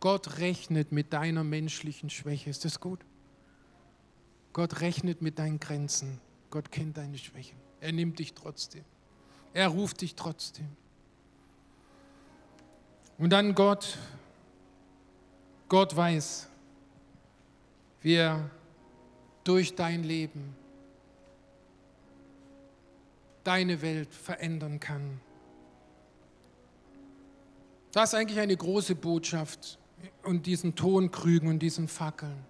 Gott 0.00 0.38
rechnet 0.38 0.90
mit 0.90 1.12
deiner 1.12 1.44
menschlichen 1.44 2.10
Schwäche. 2.10 2.50
Ist 2.50 2.64
das 2.64 2.80
gut? 2.80 2.98
Gott 4.52 4.80
rechnet 4.80 5.22
mit 5.22 5.38
deinen 5.38 5.60
Grenzen. 5.60 6.20
Gott 6.50 6.72
kennt 6.72 6.96
deine 6.96 7.16
Schwächen. 7.16 7.56
Er 7.80 7.92
nimmt 7.92 8.18
dich 8.18 8.34
trotzdem. 8.34 8.84
Er 9.52 9.68
ruft 9.68 10.00
dich 10.00 10.16
trotzdem. 10.16 10.66
Und 13.18 13.30
dann 13.30 13.54
Gott. 13.54 13.98
Gott 15.68 15.94
weiß, 15.94 16.48
wie 18.00 18.14
er 18.14 18.50
durch 19.44 19.76
dein 19.76 20.02
Leben 20.02 20.56
deine 23.44 23.82
Welt 23.82 24.12
verändern 24.12 24.80
kann. 24.80 25.20
Das 27.92 28.12
ist 28.12 28.18
eigentlich 28.18 28.40
eine 28.40 28.56
große 28.56 28.96
Botschaft 28.96 29.78
und 30.24 30.46
diesen 30.46 30.74
Tonkrügen 30.74 31.48
und 31.48 31.60
diesen 31.60 31.86
Fackeln. 31.86 32.44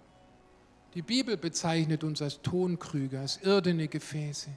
Die 0.95 1.01
Bibel 1.01 1.37
bezeichnet 1.37 2.03
uns 2.03 2.21
als 2.21 2.41
Tonkrüge, 2.41 3.19
als 3.19 3.37
irdene 3.43 3.87
Gefäße. 3.87 4.49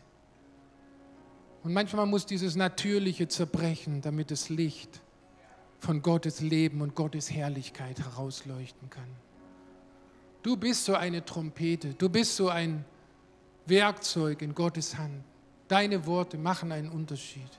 Und 1.64 1.72
manchmal 1.72 2.06
muss 2.06 2.24
dieses 2.24 2.54
Natürliche 2.54 3.28
zerbrechen, 3.28 4.00
damit 4.00 4.30
das 4.30 4.48
Licht 4.48 5.00
von 5.80 6.00
Gottes 6.00 6.40
Leben 6.40 6.80
und 6.80 6.94
Gottes 6.94 7.30
Herrlichkeit 7.30 7.98
herausleuchten 7.98 8.88
kann. 8.88 9.08
Du 10.42 10.56
bist 10.56 10.84
so 10.84 10.94
eine 10.94 11.24
Trompete, 11.24 11.94
du 11.94 12.08
bist 12.08 12.36
so 12.36 12.48
ein 12.48 12.84
Werkzeug 13.66 14.40
in 14.40 14.54
Gottes 14.54 14.96
Hand. 14.96 15.24
Deine 15.68 16.04
Worte 16.06 16.38
machen 16.38 16.72
einen 16.72 16.88
Unterschied. 16.88 17.50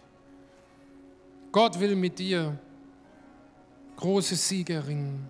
Gott 1.51 1.79
will 1.79 1.95
mit 1.95 2.17
dir 2.17 2.59
große 3.95 4.35
Siege 4.35 4.73
erringen. 4.73 5.29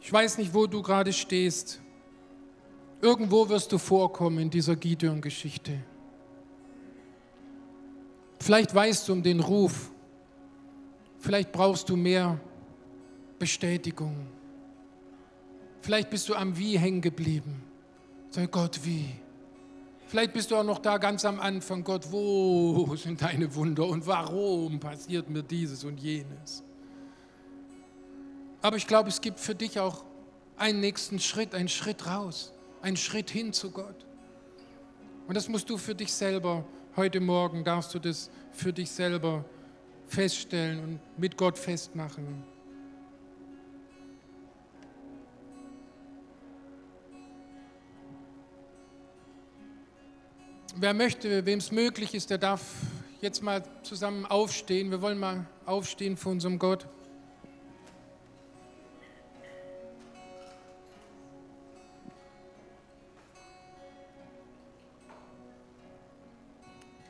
Ich 0.00 0.12
weiß 0.12 0.38
nicht, 0.38 0.52
wo 0.52 0.66
du 0.66 0.82
gerade 0.82 1.12
stehst. 1.12 1.80
Irgendwo 3.00 3.48
wirst 3.48 3.72
du 3.72 3.78
vorkommen 3.78 4.38
in 4.38 4.50
dieser 4.50 4.76
Gideon-Geschichte. 4.76 5.78
Vielleicht 8.40 8.74
weißt 8.74 9.08
du 9.08 9.12
um 9.12 9.22
den 9.22 9.40
Ruf. 9.40 9.90
Vielleicht 11.18 11.52
brauchst 11.52 11.88
du 11.88 11.96
mehr 11.96 12.40
Bestätigung. 13.38 14.26
Vielleicht 15.80 16.10
bist 16.10 16.28
du 16.28 16.34
am 16.34 16.56
Wie 16.56 16.78
hängen 16.78 17.00
geblieben. 17.00 17.71
Sag 18.34 18.50
Gott, 18.50 18.80
wie? 18.82 19.10
Vielleicht 20.06 20.32
bist 20.32 20.50
du 20.50 20.56
auch 20.56 20.64
noch 20.64 20.78
da 20.78 20.96
ganz 20.96 21.22
am 21.26 21.38
Anfang, 21.38 21.84
Gott, 21.84 22.10
wo 22.10 22.96
sind 22.96 23.20
deine 23.20 23.54
Wunder 23.54 23.86
und 23.86 24.06
warum 24.06 24.80
passiert 24.80 25.28
mir 25.28 25.42
dieses 25.42 25.84
und 25.84 26.00
jenes? 26.00 26.64
Aber 28.62 28.78
ich 28.78 28.86
glaube, 28.86 29.10
es 29.10 29.20
gibt 29.20 29.38
für 29.38 29.54
dich 29.54 29.78
auch 29.78 30.02
einen 30.56 30.80
nächsten 30.80 31.18
Schritt, 31.18 31.54
einen 31.54 31.68
Schritt 31.68 32.06
raus, 32.06 32.54
einen 32.80 32.96
Schritt 32.96 33.28
hin 33.28 33.52
zu 33.52 33.70
Gott. 33.70 34.06
Und 35.28 35.36
das 35.36 35.50
musst 35.50 35.68
du 35.68 35.76
für 35.76 35.94
dich 35.94 36.10
selber, 36.10 36.64
heute 36.96 37.20
Morgen 37.20 37.64
darfst 37.64 37.92
du 37.92 37.98
das 37.98 38.30
für 38.50 38.72
dich 38.72 38.90
selber 38.90 39.44
feststellen 40.06 40.82
und 40.82 41.00
mit 41.18 41.36
Gott 41.36 41.58
festmachen. 41.58 42.44
Wer 50.74 50.94
möchte, 50.94 51.44
wem 51.44 51.58
es 51.58 51.70
möglich 51.70 52.14
ist, 52.14 52.30
der 52.30 52.38
darf 52.38 52.62
jetzt 53.20 53.42
mal 53.42 53.62
zusammen 53.82 54.24
aufstehen. 54.24 54.90
Wir 54.90 55.02
wollen 55.02 55.18
mal 55.18 55.46
aufstehen 55.66 56.16
vor 56.16 56.32
unserem 56.32 56.58
Gott. 56.58 56.86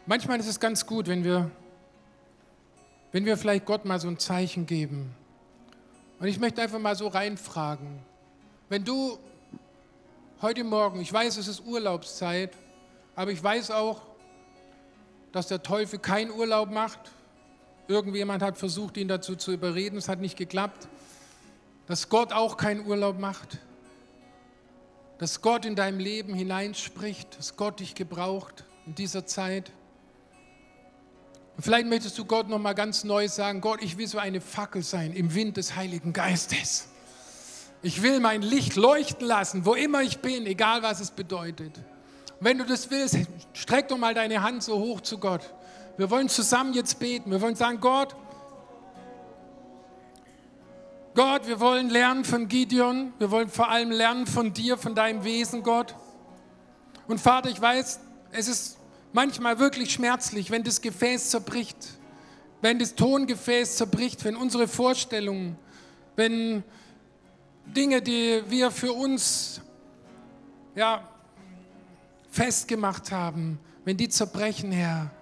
Manchmal 0.06 0.40
ist 0.40 0.48
es 0.48 0.58
ganz 0.58 0.84
gut, 0.84 1.06
wenn 1.06 1.22
wir, 1.22 1.48
wenn 3.12 3.24
wir 3.24 3.36
vielleicht 3.36 3.64
Gott 3.64 3.84
mal 3.84 4.00
so 4.00 4.08
ein 4.08 4.18
Zeichen 4.18 4.66
geben. 4.66 5.14
Und 6.18 6.26
ich 6.26 6.40
möchte 6.40 6.60
einfach 6.60 6.80
mal 6.80 6.96
so 6.96 7.06
reinfragen, 7.06 8.00
wenn 8.68 8.84
du 8.84 9.18
heute 10.40 10.64
Morgen, 10.64 11.00
ich 11.00 11.12
weiß, 11.12 11.36
es 11.36 11.46
ist 11.46 11.64
Urlaubszeit, 11.64 12.50
aber 13.14 13.30
ich 13.30 13.42
weiß 13.42 13.70
auch, 13.70 14.02
dass 15.32 15.48
der 15.48 15.62
Teufel 15.62 15.98
keinen 15.98 16.30
Urlaub 16.30 16.70
macht. 16.70 17.00
Irgendjemand 17.88 18.42
hat 18.42 18.58
versucht, 18.58 18.96
ihn 18.96 19.08
dazu 19.08 19.36
zu 19.36 19.52
überreden, 19.52 19.96
es 19.96 20.08
hat 20.08 20.20
nicht 20.20 20.36
geklappt. 20.36 20.88
Dass 21.86 22.08
Gott 22.08 22.32
auch 22.32 22.56
keinen 22.56 22.86
Urlaub 22.86 23.18
macht. 23.18 23.58
Dass 25.18 25.42
Gott 25.42 25.64
in 25.64 25.74
deinem 25.74 25.98
Leben 25.98 26.34
hineinspricht, 26.34 27.38
dass 27.38 27.56
Gott 27.56 27.80
dich 27.80 27.94
gebraucht 27.94 28.64
in 28.86 28.94
dieser 28.94 29.26
Zeit. 29.26 29.70
Und 31.56 31.64
vielleicht 31.64 31.86
möchtest 31.86 32.18
du 32.18 32.24
Gott 32.24 32.48
noch 32.48 32.58
mal 32.58 32.72
ganz 32.72 33.04
neu 33.04 33.28
sagen: 33.28 33.60
Gott, 33.60 33.82
ich 33.82 33.98
will 33.98 34.06
so 34.06 34.18
eine 34.18 34.40
Fackel 34.40 34.82
sein 34.82 35.12
im 35.12 35.34
Wind 35.34 35.56
des 35.56 35.76
Heiligen 35.76 36.12
Geistes. 36.12 36.88
Ich 37.82 38.02
will 38.02 38.20
mein 38.20 38.42
Licht 38.42 38.76
leuchten 38.76 39.26
lassen, 39.26 39.66
wo 39.66 39.74
immer 39.74 40.02
ich 40.02 40.18
bin, 40.20 40.46
egal 40.46 40.82
was 40.82 41.00
es 41.00 41.10
bedeutet. 41.10 41.80
Wenn 42.42 42.58
du 42.58 42.64
das 42.64 42.90
willst, 42.90 43.16
streck 43.52 43.86
doch 43.86 43.98
mal 43.98 44.14
deine 44.14 44.42
Hand 44.42 44.64
so 44.64 44.76
hoch 44.76 45.00
zu 45.00 45.18
Gott. 45.18 45.42
Wir 45.96 46.10
wollen 46.10 46.28
zusammen 46.28 46.72
jetzt 46.72 46.98
beten. 46.98 47.30
Wir 47.30 47.40
wollen 47.40 47.54
sagen, 47.54 47.78
Gott, 47.80 48.16
Gott, 51.14 51.46
wir 51.46 51.60
wollen 51.60 51.88
lernen 51.88 52.24
von 52.24 52.48
Gideon. 52.48 53.12
Wir 53.20 53.30
wollen 53.30 53.48
vor 53.48 53.70
allem 53.70 53.92
lernen 53.92 54.26
von 54.26 54.52
dir, 54.52 54.76
von 54.76 54.96
deinem 54.96 55.22
Wesen, 55.22 55.62
Gott. 55.62 55.94
Und 57.06 57.20
Vater, 57.20 57.48
ich 57.48 57.60
weiß, 57.60 58.00
es 58.32 58.48
ist 58.48 58.78
manchmal 59.12 59.60
wirklich 59.60 59.92
schmerzlich, 59.92 60.50
wenn 60.50 60.64
das 60.64 60.80
Gefäß 60.80 61.30
zerbricht, 61.30 61.76
wenn 62.60 62.80
das 62.80 62.96
Tongefäß 62.96 63.76
zerbricht, 63.76 64.24
wenn 64.24 64.34
unsere 64.34 64.66
Vorstellungen, 64.66 65.56
wenn 66.16 66.64
Dinge, 67.66 68.02
die 68.02 68.42
wir 68.48 68.72
für 68.72 68.92
uns 68.92 69.60
ja, 70.74 71.08
festgemacht 72.32 73.12
haben, 73.12 73.60
wenn 73.84 73.96
die 73.96 74.08
zerbrechen, 74.08 74.72
Herr. 74.72 75.12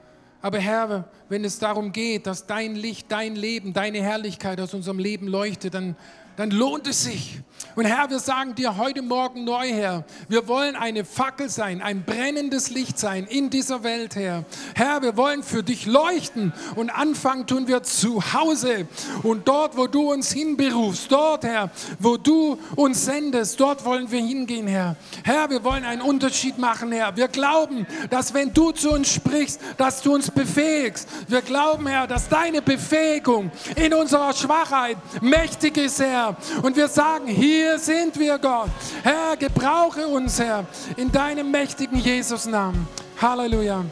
Aber 0.40 0.58
Herr, 0.58 1.11
wenn 1.28 1.44
es 1.44 1.58
darum 1.58 1.92
geht, 1.92 2.26
dass 2.26 2.46
dein 2.46 2.74
Licht, 2.74 3.12
dein 3.12 3.36
Leben, 3.36 3.74
deine 3.74 4.00
Herrlichkeit 4.02 4.58
aus 4.58 4.72
unserem 4.72 4.98
Leben 4.98 5.26
leuchtet, 5.26 5.74
dann 5.74 5.96
dann 6.40 6.52
lohnt 6.52 6.86
es 6.86 7.04
sich. 7.04 7.40
Und 7.76 7.84
Herr, 7.84 8.11
wir 8.11 8.18
sagen 8.18 8.54
dir 8.54 8.76
heute 8.76 9.00
Morgen 9.00 9.44
neu, 9.44 9.68
Herr, 9.68 10.04
wir 10.28 10.48
wollen 10.48 10.74
eine 10.74 11.04
Fackel 11.04 11.48
sein, 11.48 11.80
ein 11.80 12.04
brennendes 12.04 12.70
Licht 12.70 12.98
sein 12.98 13.26
in 13.26 13.48
dieser 13.48 13.84
Welt, 13.84 14.16
Herr. 14.16 14.44
Herr, 14.74 15.02
wir 15.02 15.16
wollen 15.16 15.42
für 15.42 15.62
dich 15.62 15.86
leuchten 15.86 16.52
und 16.74 16.90
anfangen 16.90 17.46
tun 17.46 17.68
wir 17.68 17.82
zu 17.82 18.32
Hause. 18.32 18.88
Und 19.22 19.46
dort, 19.46 19.76
wo 19.76 19.86
du 19.86 20.11
uns 20.11 20.32
hinberufst, 20.32 21.12
dort, 21.12 21.44
Herr, 21.44 21.70
wo 21.98 22.16
du 22.16 22.58
uns 22.76 23.04
sendest, 23.04 23.61
dort 23.61 23.84
wollen 23.84 24.11
wir 24.11 24.20
hingehen, 24.20 24.66
Herr. 24.66 24.96
Herr, 25.22 25.48
wir 25.50 25.62
wollen 25.62 25.84
einen 25.84 26.02
Unterschied 26.02 26.58
machen, 26.58 26.90
Herr. 26.92 27.16
Wir 27.16 27.28
glauben, 27.28 27.86
dass 28.11 28.34
wenn 28.34 28.52
du 28.52 28.72
zu 28.72 28.90
uns 28.90 29.12
sprichst, 29.12 29.61
dass 29.76 30.02
du 30.02 30.14
uns 30.14 30.30
befähigst. 30.30 31.08
Wir 31.28 31.42
glauben, 31.42 31.86
Herr, 31.86 32.06
dass 32.06 32.28
deine 32.28 32.62
Befähigung 32.62 33.50
in 33.76 33.94
unserer 33.94 34.32
Schwachheit 34.32 34.96
mächtig 35.20 35.76
ist, 35.76 36.00
Herr. 36.00 36.36
Und 36.62 36.76
wir 36.76 36.88
sagen, 36.88 37.26
hier 37.26 37.49
sind 37.78 38.18
wir, 38.18 38.38
Gott. 38.38 38.70
Herr, 39.03 39.36
gebrauche 39.36 40.07
uns, 40.07 40.38
Herr, 40.38 40.64
in 40.96 41.11
deinem 41.11 41.51
mächtigen 41.51 41.98
Jesus-Namen. 41.98 42.86
Halleluja. 43.20 43.84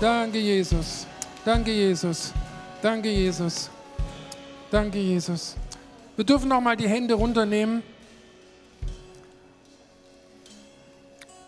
Danke, 0.00 0.38
Jesus. 0.38 1.06
Danke, 1.44 1.70
Jesus. 1.70 2.32
Danke, 2.82 3.08
Jesus. 3.10 3.70
Danke, 4.70 4.98
Jesus. 4.98 5.56
Wir 6.16 6.24
dürfen 6.24 6.48
noch 6.48 6.60
mal 6.60 6.76
die 6.76 6.88
Hände 6.88 7.14
runternehmen. 7.14 7.82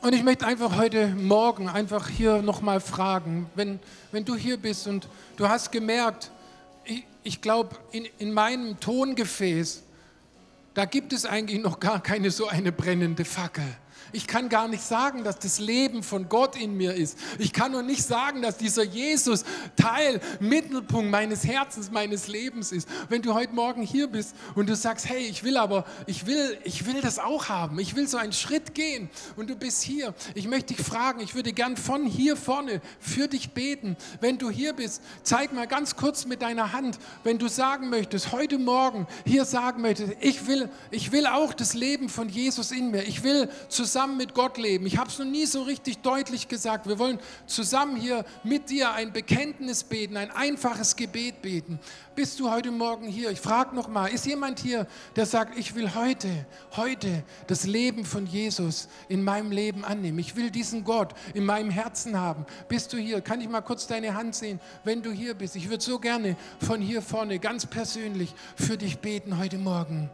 Und 0.01 0.15
ich 0.15 0.23
möchte 0.25 0.47
einfach 0.47 0.77
heute 0.77 1.09
Morgen 1.09 1.69
einfach 1.69 2.09
hier 2.09 2.43
noch 2.43 2.61
mal 2.61 2.81
fragen, 2.81 3.49
wenn, 3.55 3.79
wenn 4.11 4.25
du 4.25 4.35
hier 4.35 4.57
bist 4.57 4.89
und 4.89 5.07
du 5.37 5.49
hast 5.49 5.71
gemerkt, 5.71 6.33
ich, 6.85 7.05
ich 7.23 7.41
glaube, 7.41 7.77
in, 7.93 8.09
in 8.19 8.33
meinem 8.33 8.81
Tongefäß, 8.81 9.85
da 10.75 10.85
gibt 10.85 11.13
es 11.13 11.27
eigentlich 11.27 11.61
noch 11.61 11.81
gar 11.81 12.03
keine 12.03 12.31
so 12.31 12.49
eine 12.49 12.73
brennende 12.73 13.25
Fackel. 13.25 13.65
Ich 14.13 14.27
kann 14.27 14.49
gar 14.49 14.69
nicht 14.69 14.83
sagen, 14.83 15.25
dass 15.25 15.39
das 15.39 15.59
Leben 15.59 16.03
von 16.03 16.29
Gott 16.29 16.57
in 16.57 16.77
mir 16.77 16.95
ist. 16.95 17.19
Ich 17.39 17.53
kann 17.53 17.73
nur 17.73 17.83
nicht 17.83 18.03
sagen, 18.03 18.43
dass 18.43 18.59
dieser 18.59 18.83
Jesus 18.83 19.45
Teil, 19.77 20.21
Mittelpunkt 20.41 21.11
meines 21.11 21.45
Herzens, 21.45 21.91
meines 21.91 22.29
Lebens 22.29 22.73
ist. 22.73 22.89
Wenn 23.09 23.23
du 23.23 23.35
heute 23.35 23.55
Morgen 23.55 23.83
hier 23.83 24.09
bist 24.09 24.35
und 24.55 24.69
du 24.69 24.77
sagst, 24.77 25.09
hey, 25.09 25.21
ich 25.27 25.45
will 25.45 25.57
aber, 25.57 25.87
ich 26.07 26.27
will, 26.27 26.59
ich 26.65 26.87
will 26.87 27.01
das 27.01 27.19
auch 27.19 27.49
haben. 27.49 27.79
Ich 27.79 27.97
will 27.97 28.07
so 28.07 28.19
einen 28.19 28.33
Schritt 28.33 28.75
gehen 28.75 29.09
und 29.37 29.49
du 29.49 29.57
bist 29.57 29.83
hier. 29.83 30.15
Ich 30.35 30.47
möchte 30.47 30.75
dich 30.75 30.85
fragen, 30.85 31.21
ich 31.21 31.35
würde 31.35 31.53
gern 31.53 31.77
von 31.77 32.05
hier 32.05 32.37
vorne 32.37 32.81
für 33.01 33.29
dich 33.29 33.53
beten. 33.53 33.97
Wenn 34.21 34.37
du 34.39 34.51
hier 34.51 34.75
bist, 34.75 35.03
zeig 35.23 35.53
mal 35.53 35.67
ganz 35.67 35.97
kurz 35.97 36.27
mit 36.27 36.43
deiner 36.43 36.73
Hand, 36.73 36.99
wenn 37.25 37.39
du 37.39 37.49
sagen 37.49 37.89
möchtest, 37.89 38.33
heute 38.33 38.59
Morgen 38.59 39.07
hier 39.25 39.45
sagen 39.45 39.81
möchtest, 39.81 40.13
ich 40.21 40.47
will, 40.47 40.69
ich 40.91 41.13
will 41.13 41.27
auch 41.27 41.55
das 41.55 41.75
Leben 41.75 42.09
von 42.09 42.29
Jesus 42.29 42.73
in 42.73 42.91
mir. 42.91 43.05
Ich 43.05 43.23
will 43.23 43.49
zusammen 43.69 43.92
zusammen 43.93 44.17
mit 44.17 44.33
Gott 44.33 44.57
leben. 44.57 44.87
Ich 44.87 44.97
habe 44.97 45.11
es 45.11 45.19
noch 45.19 45.27
nie 45.27 45.45
so 45.45 45.65
richtig 45.65 45.99
deutlich 45.99 46.49
gesagt. 46.49 46.89
Wir 46.89 46.99
wollen 46.99 47.19
zusammen 47.45 47.95
hier 47.97 48.25
mit 48.43 48.71
dir 48.71 48.93
ein 48.93 49.13
Bekenntnis 49.13 49.85
beten, 49.85 50.17
ein 50.17 50.31
einfaches 50.31 50.97
Gebet 50.97 51.43
beten. 51.43 51.79
Bist 52.15 52.41
du 52.41 52.51
heute 52.51 52.71
Morgen 52.71 53.07
hier? 53.07 53.31
Ich 53.31 53.41
frage 53.41 53.77
noch 53.77 53.89
mal, 53.89 54.07
ist 54.07 54.25
jemand 54.25 54.61
hier, 54.61 54.87
der 55.15 55.27
sagt, 55.27 55.59
ich 55.59 55.75
will 55.75 55.95
heute, 55.95 56.47
heute 56.75 57.23
das 57.49 57.67
Leben 57.67 58.07
von 58.07 58.25
Jesus 58.25 58.89
in 59.11 59.23
meinem 59.23 59.51
Leben 59.51 59.85
annehmen. 59.85 60.19
Ich 60.21 60.37
will 60.37 60.51
diesen 60.51 60.85
Gott 60.85 61.13
in 61.35 61.45
meinem 61.45 61.69
Herzen 61.69 62.19
haben. 62.19 62.47
Bist 62.69 62.95
du 62.95 62.97
hier? 62.97 63.21
Kann 63.21 63.43
ich 63.43 63.49
mal 63.51 63.61
kurz 63.61 63.87
deine 63.87 64.15
Hand 64.15 64.35
sehen, 64.35 64.59
wenn 64.85 65.03
du 65.03 65.11
hier 65.11 65.35
bist? 65.35 65.55
Ich 65.55 65.69
würde 65.69 65.85
so 65.85 65.99
gerne 65.99 66.37
von 66.67 66.81
hier 66.81 67.03
vorne 67.03 67.39
ganz 67.39 67.67
persönlich 67.67 68.35
für 68.57 68.79
dich 68.79 69.01
beten 69.01 69.37
heute 69.37 69.59
Morgen. 69.59 70.09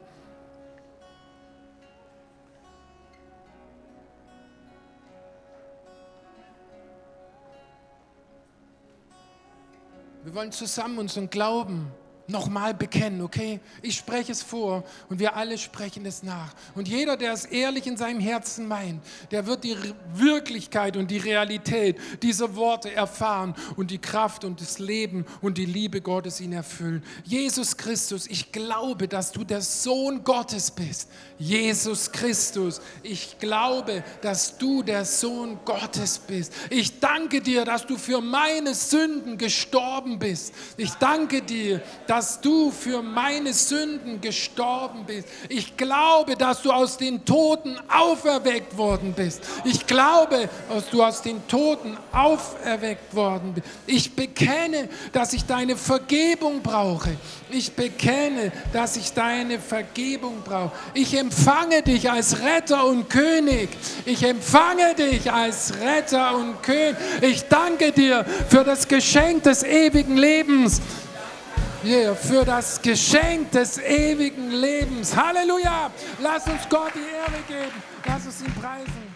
Wir 10.29 10.35
wollen 10.35 10.53
zusammen 10.53 10.99
unseren 10.99 11.31
Glauben 11.31 11.91
nochmal 12.29 12.75
bekennen, 12.75 13.23
okay? 13.23 13.61
Ich 13.83 13.97
spreche 13.97 14.33
es 14.33 14.43
vor 14.43 14.85
und 15.09 15.19
wir 15.19 15.35
alle 15.37 15.57
sprechen 15.57 16.05
es 16.07 16.23
nach. 16.23 16.55
Und 16.75 16.89
jeder, 16.89 17.17
der 17.17 17.33
es 17.33 17.45
ehrlich 17.47 17.87
in 17.87 17.97
seinem 17.97 18.21
Herzen 18.21 18.69
meint, 18.69 19.03
der 19.31 19.47
wird 19.47 19.65
die 19.65 19.77
Wirklichkeit 20.15 20.97
und 20.97 21.11
die 21.11 21.19
Realität 21.19 21.97
dieser 22.23 22.55
Worte 22.55 22.93
erfahren 22.93 23.55
und 23.77 23.91
die 23.91 23.99
Kraft 23.99 24.45
und 24.45 24.61
das 24.61 24.79
Leben 24.79 25.25
und 25.41 25.59
die 25.59 25.65
Liebe 25.65 26.01
Gottes 26.01 26.41
ihn 26.41 26.53
erfüllen. 26.53 27.03
Jesus 27.25 27.77
Christus, 27.77 28.27
ich 28.27 28.53
glaube, 28.53 29.09
dass 29.09 29.33
du 29.33 29.45
der 29.45 29.63
Sohn 29.63 30.23
Gottes 30.23 30.71
bist. 30.71 31.09
Jesus 31.39 32.11
Christus, 32.13 32.81
ich 33.03 33.39
glaube, 33.39 34.05
dass 34.21 34.59
du 34.59 34.83
der 34.83 35.05
Sohn 35.05 35.59
Gottes 35.65 36.19
bist. 36.19 36.53
Ich 36.69 36.99
danke 37.01 37.41
dir, 37.41 37.65
dass 37.65 37.87
du 37.87 37.97
für 37.97 38.21
meine 38.21 38.75
Sünden 38.75 39.39
gestorben 39.39 40.19
bist. 40.19 40.53
Ich 40.77 40.93
danke 40.95 41.43
dir, 41.43 41.81
dass 42.07 42.18
dass 42.19 42.41
du 42.41 42.73
für 42.73 43.01
meine 43.01 43.53
Sünden 43.53 44.21
gestorben 44.21 45.05
bist. 45.07 45.29
Ich 45.49 45.77
glaube, 45.77 46.35
dass 46.35 46.63
du 46.63 46.73
aus 46.73 46.97
den 46.97 47.25
Toten 47.25 47.79
auferweckt 47.89 48.77
worden 48.77 49.15
bist. 49.17 49.45
Ich 49.65 49.87
glaube, 49.87 50.49
dass 50.69 50.91
du 50.91 51.05
aus 51.05 51.23
den 51.23 51.47
Toten 51.47 51.97
auferweckt 52.11 53.15
worden 53.15 53.53
bist. 53.55 53.69
Ich 53.87 54.17
bekenne, 54.17 54.89
dass 55.13 55.33
ich 55.33 55.45
deine 55.45 55.77
Vergebung 55.77 56.61
brauche. 56.61 57.11
Ich 57.51 57.73
bekenne, 57.75 58.51
dass 58.73 58.97
ich 58.97 59.13
deine 59.13 59.61
Vergebung 59.61 60.43
brauche. 60.45 60.73
Ich 60.95 61.17
empfange 61.17 61.83
dich 61.83 62.11
als 62.11 62.41
Retter 62.41 62.85
und 62.85 63.09
König. 63.09 63.69
Ich 64.05 64.25
empfange 64.25 64.97
dich 64.97 65.31
als 65.31 65.73
Retter 65.81 66.37
und 66.37 66.65
König. 66.65 66.97
Ich 67.21 67.45
danke 67.45 67.93
dir 67.93 68.25
für 68.49 68.65
das 68.65 68.89
Geschenk 68.89 69.45
des 69.45 69.63
ewigen 69.63 70.17
Lebens 70.17 70.81
yeah, 71.85 72.15
für 72.15 72.45
das 72.45 72.81
Geschenk 72.81 73.51
des 73.53 73.79
ewigen 73.79 74.51
Lebens. 74.51 75.15
Halleluja! 75.15 75.91
Lass 76.21 76.47
uns 76.47 76.69
Gott 76.69 76.93
die 76.95 77.15
Ehre 77.15 77.43
geben. 77.47 77.83
Lass 78.07 78.27
uns 78.27 78.41
ihn 78.41 78.55
preisen. 78.55 79.08